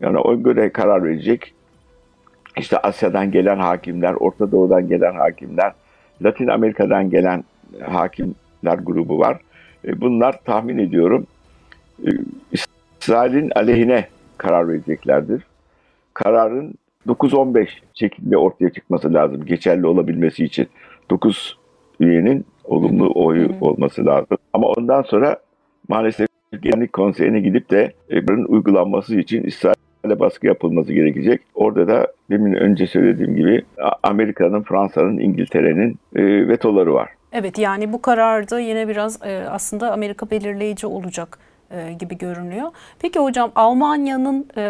Yani 0.00 0.18
o 0.18 0.42
göre 0.42 0.72
karar 0.72 1.04
verecek. 1.04 1.54
İşte 2.58 2.78
Asya'dan 2.78 3.30
gelen 3.30 3.58
hakimler, 3.58 4.12
Orta 4.12 4.52
Doğu'dan 4.52 4.88
gelen 4.88 5.14
hakimler, 5.14 5.72
Latin 6.22 6.46
Amerika'dan 6.46 7.10
gelen 7.10 7.44
hakimler 7.82 8.74
grubu 8.82 9.18
var. 9.18 9.38
E, 9.84 10.00
Bunlar 10.00 10.44
tahmin 10.44 10.78
ediyorum 10.78 11.26
e, 12.06 12.08
İsrail'in 13.00 13.50
aleyhine 13.56 14.08
karar 14.38 14.68
vereceklerdir. 14.68 15.42
Kararın 16.14 16.74
9-15 17.06 17.68
şeklinde 17.94 18.36
ortaya 18.36 18.70
çıkması 18.70 19.14
lazım 19.14 19.44
geçerli 19.44 19.86
olabilmesi 19.86 20.44
için. 20.44 20.66
9 21.10 21.58
üyenin 22.00 22.44
olumlu 22.64 23.12
oyu 23.14 23.50
olması 23.60 24.06
lazım. 24.06 24.38
Ama 24.52 24.68
ondan 24.68 25.02
sonra 25.02 25.36
maalesef 25.88 26.28
Güvenlik 26.52 26.92
Konseyi'ne 26.92 27.40
gidip 27.40 27.70
de 27.70 27.92
e, 28.10 28.28
bunun 28.28 28.44
uygulanması 28.44 29.16
için 29.16 29.42
İsrail'e 29.42 30.20
baskı 30.20 30.46
yapılması 30.46 30.92
gerekecek. 30.92 31.40
Orada 31.54 31.88
da 31.88 32.12
demin 32.30 32.54
önce 32.54 32.86
söylediğim 32.86 33.36
gibi 33.36 33.62
Amerika'nın, 34.02 34.62
Fransa'nın, 34.62 35.18
İngiltere'nin 35.18 35.98
vetoları 36.48 36.94
var. 36.94 37.15
Evet 37.32 37.58
yani 37.58 37.92
bu 37.92 38.02
kararda 38.02 38.60
yine 38.60 38.88
biraz 38.88 39.22
e, 39.22 39.46
aslında 39.50 39.92
Amerika 39.92 40.30
belirleyici 40.30 40.86
olacak 40.86 41.38
e, 41.70 41.92
gibi 41.92 42.18
görünüyor. 42.18 42.70
Peki 42.98 43.18
hocam 43.18 43.52
Almanya'nın 43.54 44.46
e, 44.56 44.62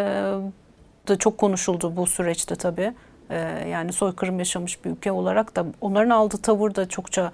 da 1.07 1.17
çok 1.17 1.37
konuşuldu 1.37 1.95
bu 1.95 2.07
süreçte 2.07 2.55
tabii. 2.55 2.93
Yani 3.71 3.93
soykırım 3.93 4.39
yaşamış 4.39 4.85
bir 4.85 4.89
ülke 4.89 5.11
olarak 5.11 5.55
da 5.55 5.65
onların 5.81 6.09
aldığı 6.09 6.37
tavır 6.37 6.75
da 6.75 6.89
çokça 6.89 7.31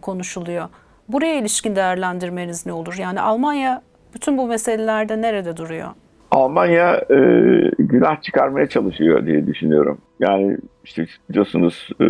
konuşuluyor. 0.00 0.68
Buraya 1.08 1.34
ilişkin 1.34 1.76
değerlendirmeniz 1.76 2.66
ne 2.66 2.72
olur? 2.72 2.94
Yani 2.98 3.20
Almanya 3.20 3.82
bütün 4.14 4.38
bu 4.38 4.46
meselelerde 4.46 5.22
nerede 5.22 5.56
duruyor? 5.56 5.88
Almanya 6.30 7.00
günah 7.90 8.22
çıkarmaya 8.22 8.68
çalışıyor 8.68 9.26
diye 9.26 9.46
düşünüyorum. 9.46 9.98
Yani 10.20 10.56
işte 10.84 11.06
biliyorsunuz 11.30 11.88
e, 12.00 12.04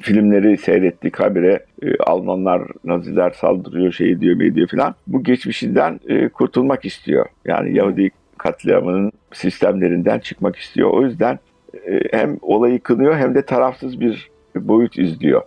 filmleri 0.00 0.58
seyrettik 0.58 1.20
habire 1.20 1.64
e, 1.82 1.96
Almanlar 1.96 2.62
Naziler 2.84 3.30
saldırıyor 3.30 3.92
şey 3.92 4.20
diyor 4.20 4.40
şey 4.40 4.54
diyor 4.54 4.68
filan. 4.68 4.94
Bu 5.06 5.22
geçmişinden 5.22 6.00
e, 6.08 6.28
kurtulmak 6.28 6.84
istiyor. 6.84 7.26
Yani 7.44 7.76
Yahudi 7.76 8.10
katliamının 8.38 9.12
sistemlerinden 9.32 10.18
çıkmak 10.18 10.56
istiyor. 10.56 10.90
O 10.90 11.02
yüzden 11.02 11.38
e, 11.84 11.94
e, 11.94 12.00
hem 12.10 12.38
olayı 12.42 12.80
kınıyor 12.80 13.16
hem 13.16 13.34
de 13.34 13.42
tarafsız 13.42 14.00
bir 14.00 14.30
boyut 14.56 14.98
izliyor. 14.98 15.42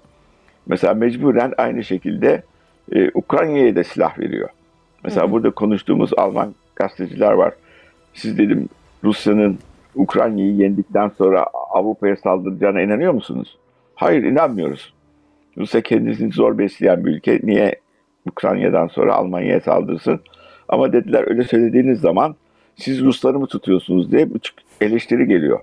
Mesela 0.66 0.94
mecburen 0.94 1.54
aynı 1.58 1.84
şekilde 1.84 2.44
e, 2.92 3.10
Ukrayna'ya 3.14 3.76
da 3.76 3.84
silah 3.84 4.20
veriyor. 4.20 4.50
Mesela 5.04 5.24
hı 5.24 5.28
hı. 5.28 5.32
burada 5.32 5.52
konuştuğumuz 5.52 6.12
Alman 6.18 6.56
gazeteciler 6.76 7.32
var. 7.32 7.54
Siz 8.14 8.38
dedim 8.38 8.70
Rusya'nın 9.04 9.60
Ukrayna'yı 9.96 10.56
yendikten 10.56 11.10
sonra 11.10 11.46
Avrupa'ya 11.54 12.16
saldıracağına 12.16 12.82
inanıyor 12.82 13.14
musunuz? 13.14 13.58
Hayır 13.96 14.24
inanmıyoruz. 14.24 14.94
Rusya 15.58 15.82
kendisini 15.82 16.32
zor 16.32 16.58
besleyen 16.58 17.06
bir 17.06 17.12
ülke. 17.12 17.40
Niye 17.44 17.76
Ukrayna'dan 18.30 18.88
sonra 18.88 19.16
Almanya'ya 19.16 19.62
saldırsın? 19.62 20.20
Ama 20.70 20.94
dediler 20.94 21.30
öyle 21.30 21.44
söylediğiniz 21.44 22.00
zaman 22.00 22.36
siz 22.76 23.02
Rusları 23.02 23.40
mı 23.40 23.48
tutuyorsunuz 23.48 24.12
diye 24.12 24.28
eleştiri 24.82 25.28
geliyor. 25.28 25.60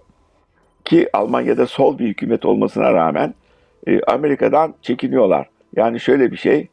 Ki 0.85 1.09
Almanya'da 1.13 1.67
sol 1.67 1.99
bir 1.99 2.09
hükümet 2.09 2.45
olmasına 2.45 2.93
rağmen 2.93 3.35
e, 3.87 4.01
Amerika'dan 4.01 4.75
çekiniyorlar. 4.83 5.49
Yani 5.77 6.01
şöyle 6.01 6.33
bir 6.33 6.37
şey, 6.37 6.69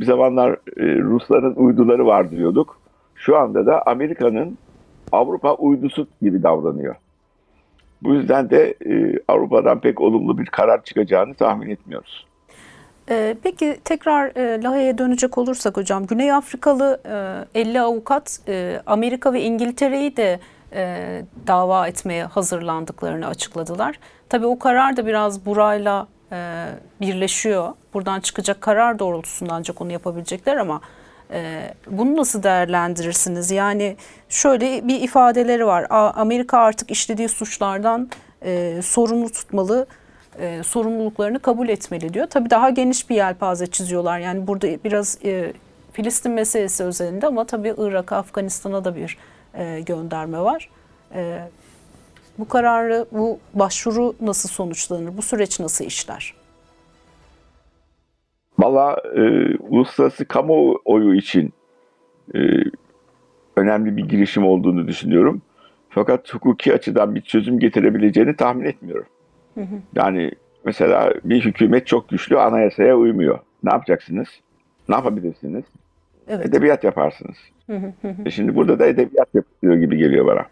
bir 0.00 0.04
zamanlar 0.04 0.50
e, 0.52 0.98
Rusların 0.98 1.54
uyduları 1.54 2.06
var 2.06 2.30
diyorduk. 2.30 2.80
Şu 3.14 3.36
anda 3.36 3.66
da 3.66 3.82
Amerika'nın 3.86 4.58
Avrupa 5.12 5.54
uydusu 5.54 6.06
gibi 6.22 6.42
davranıyor. 6.42 6.94
Bu 8.02 8.14
yüzden 8.14 8.50
de 8.50 8.74
e, 8.86 9.18
Avrupa'dan 9.28 9.80
pek 9.80 10.00
olumlu 10.00 10.38
bir 10.38 10.46
karar 10.46 10.84
çıkacağını 10.84 11.34
tahmin 11.34 11.70
etmiyoruz. 11.70 12.26
Ee, 13.10 13.36
peki 13.42 13.80
tekrar 13.84 14.36
e, 14.36 14.62
Lahey'e 14.62 14.98
dönecek 14.98 15.38
olursak 15.38 15.76
hocam, 15.76 16.06
Güney 16.06 16.32
Afrikalı 16.32 17.00
e, 17.54 17.60
50 17.60 17.80
avukat 17.80 18.38
e, 18.48 18.82
Amerika 18.86 19.32
ve 19.32 19.42
İngiltere'yi 19.42 20.16
de 20.16 20.40
e, 20.72 21.22
dava 21.46 21.88
etmeye 21.88 22.24
hazırlandıklarını 22.24 23.26
açıkladılar. 23.26 23.98
Tabii 24.28 24.46
o 24.46 24.58
karar 24.58 24.96
da 24.96 25.06
biraz 25.06 25.46
burayla 25.46 26.06
e, 26.32 26.66
birleşiyor. 27.00 27.68
Buradan 27.94 28.20
çıkacak 28.20 28.60
karar 28.60 28.98
doğrultusunda 28.98 29.54
ancak 29.54 29.80
onu 29.80 29.92
yapabilecekler 29.92 30.56
ama 30.56 30.80
e, 30.84 30.99
bunu 31.86 32.16
nasıl 32.16 32.42
değerlendirirsiniz? 32.42 33.50
Yani 33.50 33.96
şöyle 34.28 34.88
bir 34.88 35.00
ifadeleri 35.00 35.66
var. 35.66 35.86
Amerika 35.90 36.58
artık 36.58 36.90
işlediği 36.90 37.28
suçlardan 37.28 38.10
e, 38.44 38.80
sorumlu 38.82 39.30
tutmalı 39.30 39.86
e, 40.38 40.62
sorumluluklarını 40.62 41.38
kabul 41.38 41.68
etmeli 41.68 42.14
diyor. 42.14 42.26
Tabii 42.26 42.50
daha 42.50 42.70
geniş 42.70 43.10
bir 43.10 43.16
yelpaze 43.16 43.66
çiziyorlar. 43.66 44.18
Yani 44.18 44.46
burada 44.46 44.84
biraz 44.84 45.18
e, 45.24 45.52
Filistin 45.92 46.32
meselesi 46.32 46.84
özelinde 46.84 47.26
ama 47.26 47.44
tabii 47.44 47.74
Irak'a, 47.78 48.16
Afganistan'a 48.16 48.84
da 48.84 48.96
bir 48.96 49.18
gönderme 49.86 50.40
var. 50.40 50.70
Bu 52.38 52.48
kararı, 52.48 53.06
bu 53.12 53.38
başvuru 53.54 54.14
nasıl 54.20 54.48
sonuçlanır? 54.48 55.16
Bu 55.16 55.22
süreç 55.22 55.60
nasıl 55.60 55.84
işler? 55.84 56.34
Valla 58.62 58.96
e, 59.16 59.20
uluslararası 59.56 60.24
kamuoyu 60.24 61.14
için 61.14 61.52
e, 62.34 62.38
önemli 63.56 63.96
bir 63.96 64.08
girişim 64.08 64.46
olduğunu 64.46 64.88
düşünüyorum. 64.88 65.42
Fakat 65.88 66.34
hukuki 66.34 66.74
açıdan 66.74 67.14
bir 67.14 67.20
çözüm 67.20 67.58
getirebileceğini 67.58 68.36
tahmin 68.36 68.64
etmiyorum. 68.64 69.06
Hı 69.54 69.60
hı. 69.60 69.74
Yani 69.94 70.30
mesela 70.64 71.14
bir 71.24 71.44
hükümet 71.44 71.86
çok 71.86 72.08
güçlü 72.08 72.38
anayasaya 72.38 72.96
uymuyor. 72.96 73.38
Ne 73.64 73.72
yapacaksınız? 73.72 74.28
Ne 74.88 74.94
yapabilirsiniz? 74.94 75.64
Evet. 76.28 76.46
Edebiyat 76.46 76.84
yaparsınız. 76.84 77.36
Hı 77.66 77.76
hı 77.76 77.92
hı. 78.02 78.14
E 78.26 78.30
şimdi 78.30 78.54
burada 78.54 78.78
da 78.78 78.86
edebiyat 78.86 79.28
yapılıyor 79.34 79.76
gibi 79.76 79.96
geliyor 79.96 80.26
bana. 80.26 80.46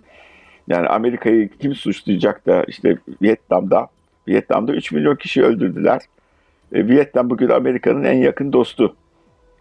Yani 0.69 0.89
Amerika'yı 0.89 1.49
kim 1.49 1.75
suçlayacak 1.75 2.47
da 2.47 2.65
işte 2.65 2.99
Vietnam'da 3.23 3.89
Vietnam'da 4.29 4.73
3 4.73 4.93
milyon 4.93 5.17
kişi 5.17 5.45
öldürdüler. 5.45 6.01
E, 6.73 6.89
Vietnam 6.89 7.31
bugün 7.31 7.49
Amerika'nın 7.49 8.05
en 8.05 8.19
yakın 8.19 8.53
dostu. 8.53 8.97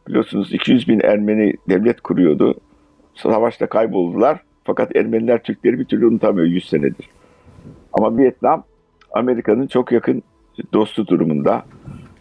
Biliyorsunuz 0.08 0.54
200 0.54 0.88
bin 0.88 1.00
Ermeni 1.00 1.54
devlet 1.70 2.02
kuruyordu. 2.02 2.56
Savaşta 3.16 3.68
kayboldular. 3.68 4.40
Fakat 4.64 4.96
Ermeniler 4.96 5.44
Türkleri 5.44 5.80
bir 5.80 5.86
türlü 5.86 6.08
unutamıyor 6.08 6.48
100 6.48 6.70
senedir. 6.70 7.10
Ama 7.94 8.18
Vietnam 8.18 8.64
Amerika'nın 9.12 9.68
çok 9.68 9.92
yakın 9.92 10.24
dostu 10.74 11.08
durumunda. 11.08 11.66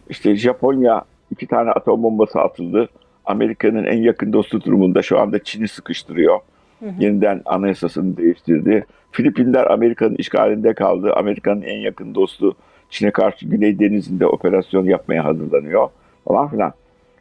İşte 0.09 0.35
Japonya 0.35 1.05
iki 1.31 1.47
tane 1.47 1.71
atom 1.71 2.03
bombası 2.03 2.39
atıldı. 2.39 2.89
Amerika'nın 3.25 3.85
en 3.85 4.01
yakın 4.01 4.33
dostu 4.33 4.63
durumunda 4.63 5.01
şu 5.01 5.19
anda 5.19 5.43
Çin'i 5.43 5.67
sıkıştırıyor. 5.67 6.39
Hı 6.79 6.85
hı. 6.85 6.91
Yeniden 6.99 7.41
anayasasını 7.45 8.17
değiştirdi. 8.17 8.85
Filipinler 9.11 9.71
Amerika'nın 9.71 10.15
işgalinde 10.15 10.73
kaldı. 10.73 11.13
Amerika'nın 11.13 11.61
en 11.61 11.79
yakın 11.79 12.15
dostu 12.15 12.55
Çin'e 12.89 13.11
karşı 13.11 13.45
Güney 13.45 13.79
Denizi'nde 13.79 14.27
operasyon 14.27 14.85
yapmaya 14.85 15.25
hazırlanıyor 15.25 15.89
falan 16.27 16.47
filan. 16.47 16.73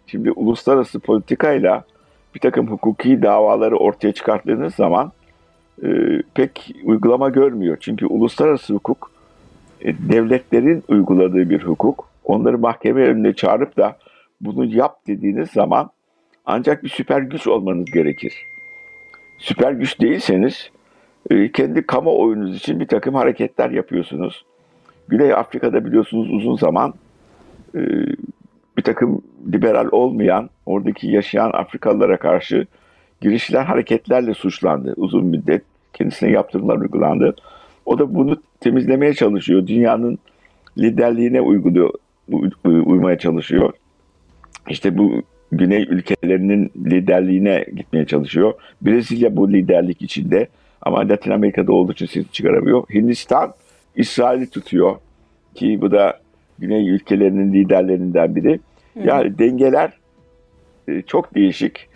Şimdi 0.06 0.32
uluslararası 0.32 1.00
politikayla 1.00 1.84
bir 2.34 2.40
takım 2.40 2.66
hukuki 2.66 3.22
davaları 3.22 3.76
ortaya 3.76 4.12
çıkarttığınız 4.12 4.74
zaman 4.74 5.12
e, 5.82 5.88
pek 6.34 6.74
uygulama 6.84 7.28
görmüyor. 7.28 7.76
Çünkü 7.80 8.06
uluslararası 8.06 8.74
hukuk 8.74 9.10
e, 9.80 9.94
devletlerin 9.98 10.84
uyguladığı 10.88 11.50
bir 11.50 11.62
hukuk. 11.62 12.08
Onları 12.24 12.58
mahkeme 12.58 13.02
önüne 13.02 13.34
çağırıp 13.34 13.76
da 13.76 13.96
bunu 14.40 14.64
yap 14.64 14.98
dediğiniz 15.06 15.50
zaman 15.50 15.90
ancak 16.44 16.84
bir 16.84 16.88
süper 16.88 17.20
güç 17.20 17.46
olmanız 17.46 17.84
gerekir. 17.84 18.34
Süper 19.38 19.72
güç 19.72 20.00
değilseniz 20.00 20.70
e, 21.30 21.52
kendi 21.52 21.86
kamuoyunuz 21.86 22.56
için 22.56 22.80
bir 22.80 22.86
takım 22.86 23.14
hareketler 23.14 23.70
yapıyorsunuz. 23.70 24.44
Güney 25.08 25.34
Afrika'da 25.34 25.84
biliyorsunuz 25.84 26.30
uzun 26.30 26.56
zaman 26.56 26.94
e, 27.74 27.80
bir 28.76 28.82
takım 28.82 29.22
liberal 29.52 29.88
olmayan, 29.92 30.50
oradaki 30.66 31.06
yaşayan 31.06 31.50
Afrikalılara 31.54 32.16
karşı 32.16 32.66
girişilen 33.20 33.64
hareketlerle 33.64 34.34
suçlandı 34.34 34.94
uzun 34.96 35.26
müddet. 35.26 35.62
Kendisine 35.92 36.30
yaptırımlar 36.30 36.76
uygulandı. 36.76 37.36
O 37.86 37.98
da 37.98 38.14
bunu 38.14 38.36
temizlemeye 38.60 39.14
çalışıyor. 39.14 39.66
Dünyanın 39.66 40.18
liderliğine 40.78 41.40
uyguluyor, 41.40 41.90
uymaya 42.64 43.18
çalışıyor. 43.18 43.72
İşte 44.68 44.98
bu 44.98 45.22
güney 45.52 45.82
ülkelerinin 45.82 46.70
liderliğine 46.76 47.64
gitmeye 47.76 48.06
çalışıyor. 48.06 48.54
Brezilya 48.82 49.36
bu 49.36 49.52
liderlik 49.52 50.02
içinde 50.02 50.48
ama 50.82 51.08
Latin 51.08 51.30
Amerika'da 51.30 51.72
olduğu 51.72 51.92
için 51.92 52.06
ses 52.06 52.32
çıkaramıyor. 52.32 52.84
Hindistan 52.94 53.54
İsrail'i 53.96 54.50
tutuyor 54.50 54.96
ki 55.54 55.80
bu 55.80 55.90
da 55.90 56.20
güney 56.58 56.88
ülkelerinin 56.88 57.52
liderlerinden 57.52 58.36
biri. 58.36 58.60
Yani 59.04 59.38
dengeler 59.38 59.92
e, 60.88 61.02
çok 61.02 61.34
değişik. 61.34 61.88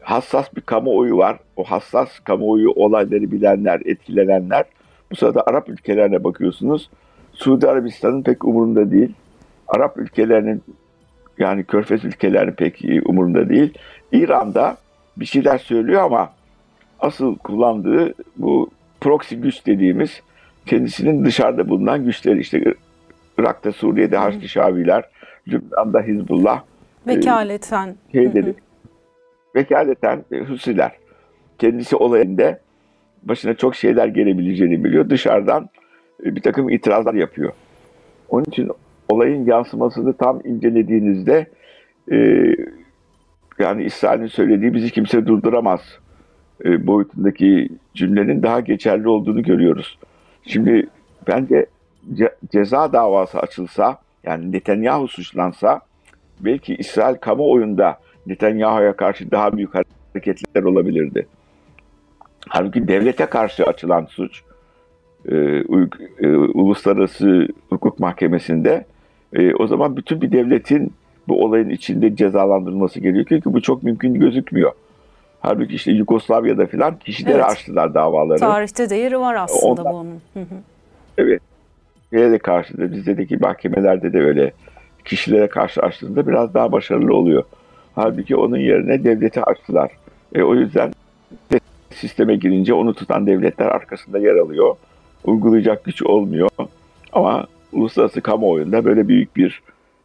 Hassas 0.00 0.56
bir 0.56 0.60
kamuoyu 0.60 1.16
var. 1.16 1.38
O 1.56 1.64
hassas 1.64 2.18
kamuoyu 2.18 2.70
olayları 2.70 3.30
bilenler, 3.30 3.80
etkilenenler. 3.84 4.64
Bu 5.10 5.16
sırada 5.16 5.42
Arap 5.46 5.68
ülkelerine 5.68 6.24
bakıyorsunuz. 6.24 6.90
Suudi 7.32 7.68
Arabistan'ın 7.68 8.22
pek 8.22 8.44
umurunda 8.44 8.90
değil. 8.90 9.12
Arap 9.68 9.98
ülkelerinin 9.98 10.62
yani 11.38 11.64
Körfez 11.64 12.04
ülkelerinin 12.04 12.52
pek 12.52 12.84
umurunda 13.06 13.48
değil. 13.48 13.74
İran'da 14.12 14.76
bir 15.16 15.24
şeyler 15.24 15.58
söylüyor 15.58 16.02
ama 16.02 16.32
asıl 17.00 17.36
kullandığı 17.36 18.14
bu 18.36 18.70
proxy 19.00 19.34
güç 19.34 19.66
dediğimiz 19.66 20.22
kendisinin 20.66 21.24
dışarıda 21.24 21.68
bulunan 21.68 22.04
güçleri 22.04 22.40
işte 22.40 22.74
Irak'ta 23.38 23.72
Suriye'de 23.72 24.16
Haçlı 24.16 24.48
Şaviler, 24.48 25.04
Lübnan'da 25.48 26.00
Hizbullah. 26.00 26.62
E, 27.06 27.16
vekaleten. 27.16 27.88
E, 27.88 28.12
şeyleri, 28.12 28.54
vekaleten 29.56 30.24
Husiler. 30.48 30.92
Kendisi 31.58 31.96
olayında 31.96 32.60
başına 33.22 33.54
çok 33.54 33.76
şeyler 33.76 34.06
gelebileceğini 34.06 34.84
biliyor. 34.84 35.10
Dışarıdan 35.10 35.68
e, 36.24 36.36
bir 36.36 36.42
takım 36.42 36.70
itirazlar 36.70 37.14
yapıyor. 37.14 37.52
Onun 38.28 38.44
için 38.44 38.70
olayın 39.08 39.46
yansımasını 39.46 40.12
tam 40.12 40.40
incelediğinizde 40.44 41.46
e, 42.12 42.16
yani 43.58 43.84
İsrail'in 43.84 44.26
söylediği 44.26 44.74
bizi 44.74 44.90
kimse 44.90 45.26
durduramaz 45.26 45.80
e, 46.64 46.86
boyutundaki 46.86 47.68
cümlenin 47.94 48.42
daha 48.42 48.60
geçerli 48.60 49.08
olduğunu 49.08 49.42
görüyoruz. 49.42 49.98
Şimdi 50.46 50.86
bence 51.26 51.66
ce, 52.14 52.34
ceza 52.52 52.92
davası 52.92 53.38
açılsa 53.38 53.98
yani 54.24 54.52
Netanyahu 54.52 55.08
suçlansa 55.08 55.80
belki 56.40 56.74
İsrail 56.74 57.16
kamuoyunda 57.16 57.98
Netanyahu'ya 58.26 58.96
karşı 58.96 59.30
daha 59.30 59.56
büyük 59.56 59.70
hareketler 59.74 60.62
olabilirdi. 60.62 61.26
Halbuki 62.48 62.88
devlete 62.88 63.26
karşı 63.26 63.64
açılan 63.64 64.04
suç 64.04 64.42
e, 65.28 65.36
e, 66.20 66.28
Uluslararası 66.36 67.48
Hukuk 67.68 68.00
Mahkemesi'nde 68.00 68.84
e, 69.32 69.54
o 69.54 69.66
zaman 69.66 69.96
bütün 69.96 70.20
bir 70.20 70.32
devletin 70.32 70.92
bu 71.28 71.44
olayın 71.44 71.68
içinde 71.68 72.16
cezalandırılması 72.16 73.00
gerekiyor 73.00 73.40
ki 73.40 73.52
bu 73.52 73.62
çok 73.62 73.82
mümkün 73.82 74.14
gözükmüyor. 74.14 74.72
Halbuki 75.46 75.74
işte 75.74 75.92
Yugoslavya'da 75.92 76.66
filan 76.66 76.98
kişileri 76.98 77.34
evet. 77.34 77.44
açtılar 77.44 77.94
davaları. 77.94 78.38
Tarihte 78.38 78.90
değeri 78.90 79.20
var 79.20 79.34
aslında 79.34 79.82
Ondan, 79.82 79.92
bunun. 79.92 80.20
evet. 81.18 81.42
şeye 82.12 82.30
de 82.30 82.38
karşıdır. 82.38 82.92
Bizdeki 82.92 83.36
mahkemelerde 83.36 84.12
de 84.12 84.18
öyle 84.18 84.52
kişilere 85.04 85.48
karşı 85.48 85.82
açtığında 85.82 86.26
biraz 86.26 86.54
daha 86.54 86.72
başarılı 86.72 87.16
oluyor. 87.16 87.44
Halbuki 87.94 88.36
onun 88.36 88.56
yerine 88.56 89.04
devleti 89.04 89.42
açtılar. 89.42 89.90
E, 90.34 90.42
o 90.42 90.54
yüzden 90.54 90.92
sisteme 91.90 92.36
girince 92.36 92.74
onu 92.74 92.94
tutan 92.94 93.26
devletler 93.26 93.66
arkasında 93.66 94.18
yer 94.18 94.36
alıyor. 94.36 94.76
Uygulayacak 95.24 95.84
güç 95.84 96.02
olmuyor. 96.02 96.48
Ama 97.12 97.46
uluslararası 97.72 98.20
kamuoyunda 98.20 98.84
böyle 98.84 99.08
büyük 99.08 99.36
bir 99.36 99.62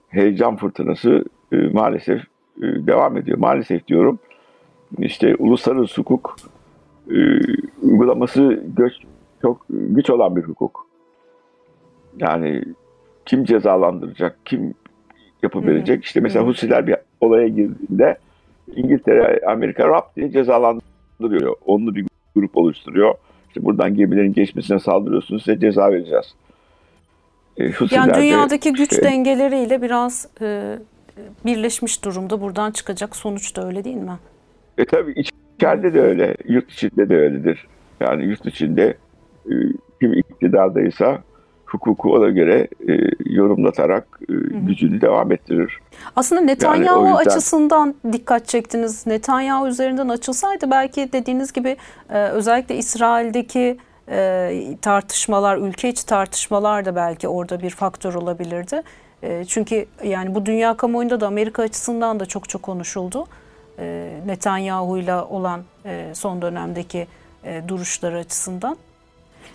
heyecan 0.10 0.56
fırtınası 0.56 1.25
e, 1.51 1.56
maalesef 1.56 2.21
e, 2.58 2.62
devam 2.62 3.17
ediyor. 3.17 3.38
Maalesef 3.38 3.88
diyorum. 3.88 4.19
İşte 4.97 5.36
uluslararası 5.36 6.01
hukuk 6.01 6.36
e, 7.12 7.17
uygulaması 7.82 8.63
göç, 8.77 8.93
çok 9.41 9.65
güç 9.69 10.10
olan 10.10 10.36
bir 10.36 10.43
hukuk. 10.43 10.88
Yani 12.17 12.63
kim 13.25 13.43
cezalandıracak, 13.43 14.39
kim 14.45 14.73
yapabilecek? 15.43 16.06
İşte 16.06 16.19
mesela 16.19 16.47
Husiler 16.47 16.88
bir 16.88 16.95
olaya 17.21 17.47
girdiğinde 17.47 18.17
İngiltere, 18.75 19.41
Amerika 19.47 19.88
rap 19.88 20.15
diye 20.15 20.32
cezalandırıyor. 20.32 21.56
Onlu 21.65 21.95
bir 21.95 22.06
grup 22.36 22.58
oluşturuyor. 22.58 23.15
İşte 23.47 23.65
buradan 23.65 23.95
gemilerin 23.95 24.34
geçmesine 24.34 24.80
saldırıyorsunuz 24.80 25.43
size 25.43 25.60
ceza 25.60 25.91
vereceğiz. 25.91 26.36
E, 27.58 27.63
yani 27.91 28.13
dünyadaki 28.13 28.73
güç 28.73 28.91
işte, 28.91 29.04
dengeleriyle 29.04 29.82
biraz 29.82 30.27
e, 30.41 30.77
birleşmiş 31.45 32.06
durumda. 32.06 32.41
Buradan 32.41 32.71
çıkacak 32.71 33.15
sonuç 33.15 33.56
da 33.56 33.67
öyle 33.67 33.84
değil 33.84 33.95
mi? 33.95 34.17
E 34.82 34.86
tabii 34.86 35.13
içeride 35.58 35.94
de 35.94 36.02
öyle, 36.02 36.36
yurt 36.48 36.72
içinde 36.72 37.10
de 37.10 37.17
öyledir. 37.17 37.67
Yani 38.00 38.26
yurt 38.26 38.46
içinde 38.46 38.98
e, 39.46 39.54
kim 40.00 40.13
iktidardaysa 40.13 41.22
hukuku 41.65 42.13
ona 42.13 42.30
göre 42.30 42.67
e, 42.89 42.94
yorumlatarak 43.26 44.20
e, 44.22 44.34
gücünü 44.67 45.02
devam 45.02 45.32
ettirir. 45.32 45.80
Aslında 46.15 46.41
Netanyahu 46.41 47.06
yani 47.06 47.17
yüzden... 47.17 47.32
açısından 47.32 47.96
dikkat 48.13 48.48
çektiniz. 48.48 49.08
Netanyahu 49.08 49.67
üzerinden 49.67 50.10
açılsaydı 50.10 50.72
belki 50.72 51.13
dediğiniz 51.13 51.54
gibi 51.54 51.78
e, 52.10 52.24
özellikle 52.24 52.76
İsrail'deki 52.76 53.78
e, 54.10 54.52
tartışmalar, 54.82 55.58
ülke 55.58 55.89
içi 55.89 56.06
tartışmalar 56.06 56.86
da 56.86 56.96
belki 56.96 57.28
orada 57.28 57.62
bir 57.62 57.70
faktör 57.70 58.13
olabilirdi. 58.13 58.82
E, 59.24 59.46
çünkü 59.46 59.86
yani 60.04 60.36
bu 60.36 60.46
dünya 60.46 60.78
kamuoyunda 60.78 61.20
da 61.20 61.28
Amerika 61.28 61.63
açısından 61.63 62.20
da 62.20 62.26
çok 62.26 62.50
çok 62.50 62.63
konuşuldu. 62.63 63.28
E, 63.82 64.10
Netanyahu 64.26 64.98
ile 64.98 65.15
olan 65.15 65.62
e, 65.86 66.12
son 66.13 66.41
dönemdeki 66.41 67.08
e, 67.44 67.62
duruşları 67.67 68.17
açısından. 68.17 68.78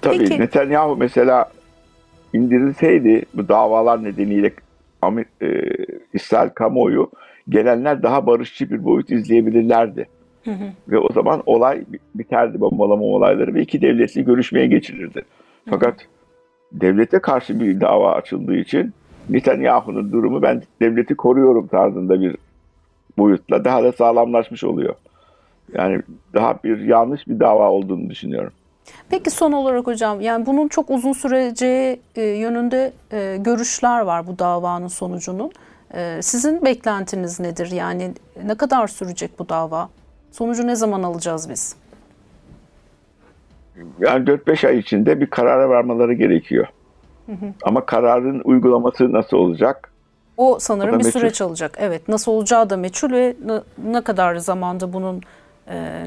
Tabii 0.00 0.18
Peki, 0.18 0.40
Netanyahu 0.40 0.96
mesela 0.96 1.50
indirilseydi 2.32 3.24
bu 3.34 3.48
davalar 3.48 4.04
nedeniyle 4.04 4.52
e, 5.42 5.48
İsrail 6.12 6.50
kamuoyu 6.50 7.10
gelenler 7.48 8.02
daha 8.02 8.26
barışçı 8.26 8.70
bir 8.70 8.84
boyut 8.84 9.10
izleyebilirlerdi. 9.10 10.08
Hı 10.44 10.50
hı. 10.50 10.64
Ve 10.88 10.98
o 10.98 11.12
zaman 11.12 11.42
olay 11.46 11.84
biterdi 12.14 12.60
bombalama 12.60 13.04
olayları 13.04 13.54
ve 13.54 13.62
iki 13.62 13.82
devletli 13.82 14.24
görüşmeye 14.24 14.66
geçilirdi. 14.66 15.22
Fakat 15.70 15.94
hı. 16.00 16.06
devlete 16.80 17.18
karşı 17.18 17.60
bir 17.60 17.80
dava 17.80 18.12
açıldığı 18.12 18.56
için 18.56 18.92
Netanyahu'nun 19.28 20.12
durumu 20.12 20.42
ben 20.42 20.62
devleti 20.80 21.14
koruyorum 21.14 21.66
tarzında 21.66 22.20
bir 22.20 22.36
boyutla 23.18 23.64
daha 23.64 23.82
da 23.82 23.92
sağlamlaşmış 23.92 24.64
oluyor. 24.64 24.94
Yani 25.72 26.02
daha 26.34 26.58
bir 26.64 26.80
yanlış 26.80 27.28
bir 27.28 27.40
dava 27.40 27.70
olduğunu 27.70 28.10
düşünüyorum. 28.10 28.52
Peki 29.10 29.30
son 29.30 29.52
olarak 29.52 29.86
hocam 29.86 30.20
yani 30.20 30.46
bunun 30.46 30.68
çok 30.68 30.90
uzun 30.90 31.12
süreceği 31.12 32.00
e, 32.16 32.22
yönünde 32.22 32.92
e, 33.12 33.36
görüşler 33.40 34.00
var 34.00 34.26
bu 34.26 34.38
davanın 34.38 34.88
sonucunun. 34.88 35.52
E, 35.94 36.22
sizin 36.22 36.64
beklentiniz 36.64 37.40
nedir? 37.40 37.70
Yani 37.70 38.12
ne 38.44 38.54
kadar 38.54 38.86
sürecek 38.86 39.38
bu 39.38 39.48
dava? 39.48 39.88
Sonucu 40.32 40.66
ne 40.66 40.76
zaman 40.76 41.02
alacağız 41.02 41.50
biz? 41.50 41.76
Yani 43.98 44.24
4-5 44.24 44.66
ay 44.68 44.78
içinde 44.78 45.20
bir 45.20 45.26
karara 45.26 45.68
varmaları 45.68 46.14
gerekiyor. 46.14 46.66
Hı 47.26 47.32
hı. 47.32 47.52
Ama 47.62 47.86
kararın 47.86 48.40
uygulaması 48.44 49.12
nasıl 49.12 49.36
olacak? 49.36 49.90
O 50.36 50.58
sanırım 50.60 50.94
o 50.94 50.98
bir 50.98 51.04
meçhul. 51.04 51.20
süreç 51.20 51.40
alacak. 51.40 51.76
Evet 51.80 52.08
nasıl 52.08 52.32
olacağı 52.32 52.70
da 52.70 52.76
meçhul 52.76 53.12
ve 53.12 53.36
ne 53.84 54.00
kadar 54.00 54.36
zamanda 54.36 54.92
bunun 54.92 55.22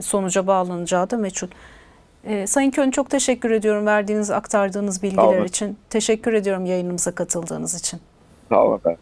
sonuca 0.02 0.48
bağlanacağı 0.48 1.10
da 1.10 1.18
meçhul. 1.18 1.48
Ee, 2.24 2.48
Sayın 2.48 2.72
Kön 2.72 2.92
çok 2.92 3.10
teşekkür 3.10 3.52
ediyorum 3.52 3.86
verdiğiniz, 3.86 4.32
aktardığınız 4.32 5.04
bilgiler 5.04 5.46
için. 5.46 5.78
Teşekkür 5.90 6.34
ediyorum 6.34 6.66
yayınımıza 6.66 7.12
katıldığınız 7.12 7.80
için. 7.80 8.00
Sağ 8.50 8.64
olun 8.66 8.78
efendim. 8.78 9.00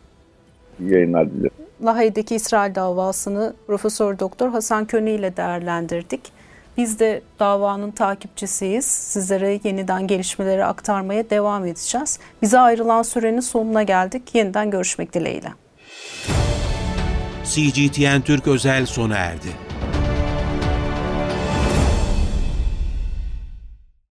İyi 0.80 0.92
yayınlar 0.94 1.32
dilerim. 1.32 1.52
Lahey'deki 1.86 2.36
İsrail 2.36 2.76
davasını 2.76 3.54
Profesör 3.68 4.20
Doktor 4.20 4.50
Hasan 4.50 4.86
Köni 4.86 5.12
ile 5.12 5.38
değerlendirdik. 5.38 6.37
Biz 6.78 7.00
de 7.00 7.22
davanın 7.40 7.92
takipçisiyiz. 7.92 8.86
Sizlere 8.86 9.60
yeniden 9.64 10.08
gelişmeleri 10.08 10.66
aktarmaya 10.66 11.30
devam 11.30 11.66
edeceğiz. 11.66 12.20
Bize 12.42 12.60
ayrılan 12.60 13.04
sürenin 13.04 13.40
sonuna 13.40 13.84
geldik. 13.84 14.36
Yeniden 14.36 14.72
görüşmek 14.72 15.14
dileğiyle. 15.14 15.54
CGTN 17.44 18.22
Türk 18.22 18.48
özel 18.48 18.86
sona 18.86 19.16
erdi. 19.16 19.67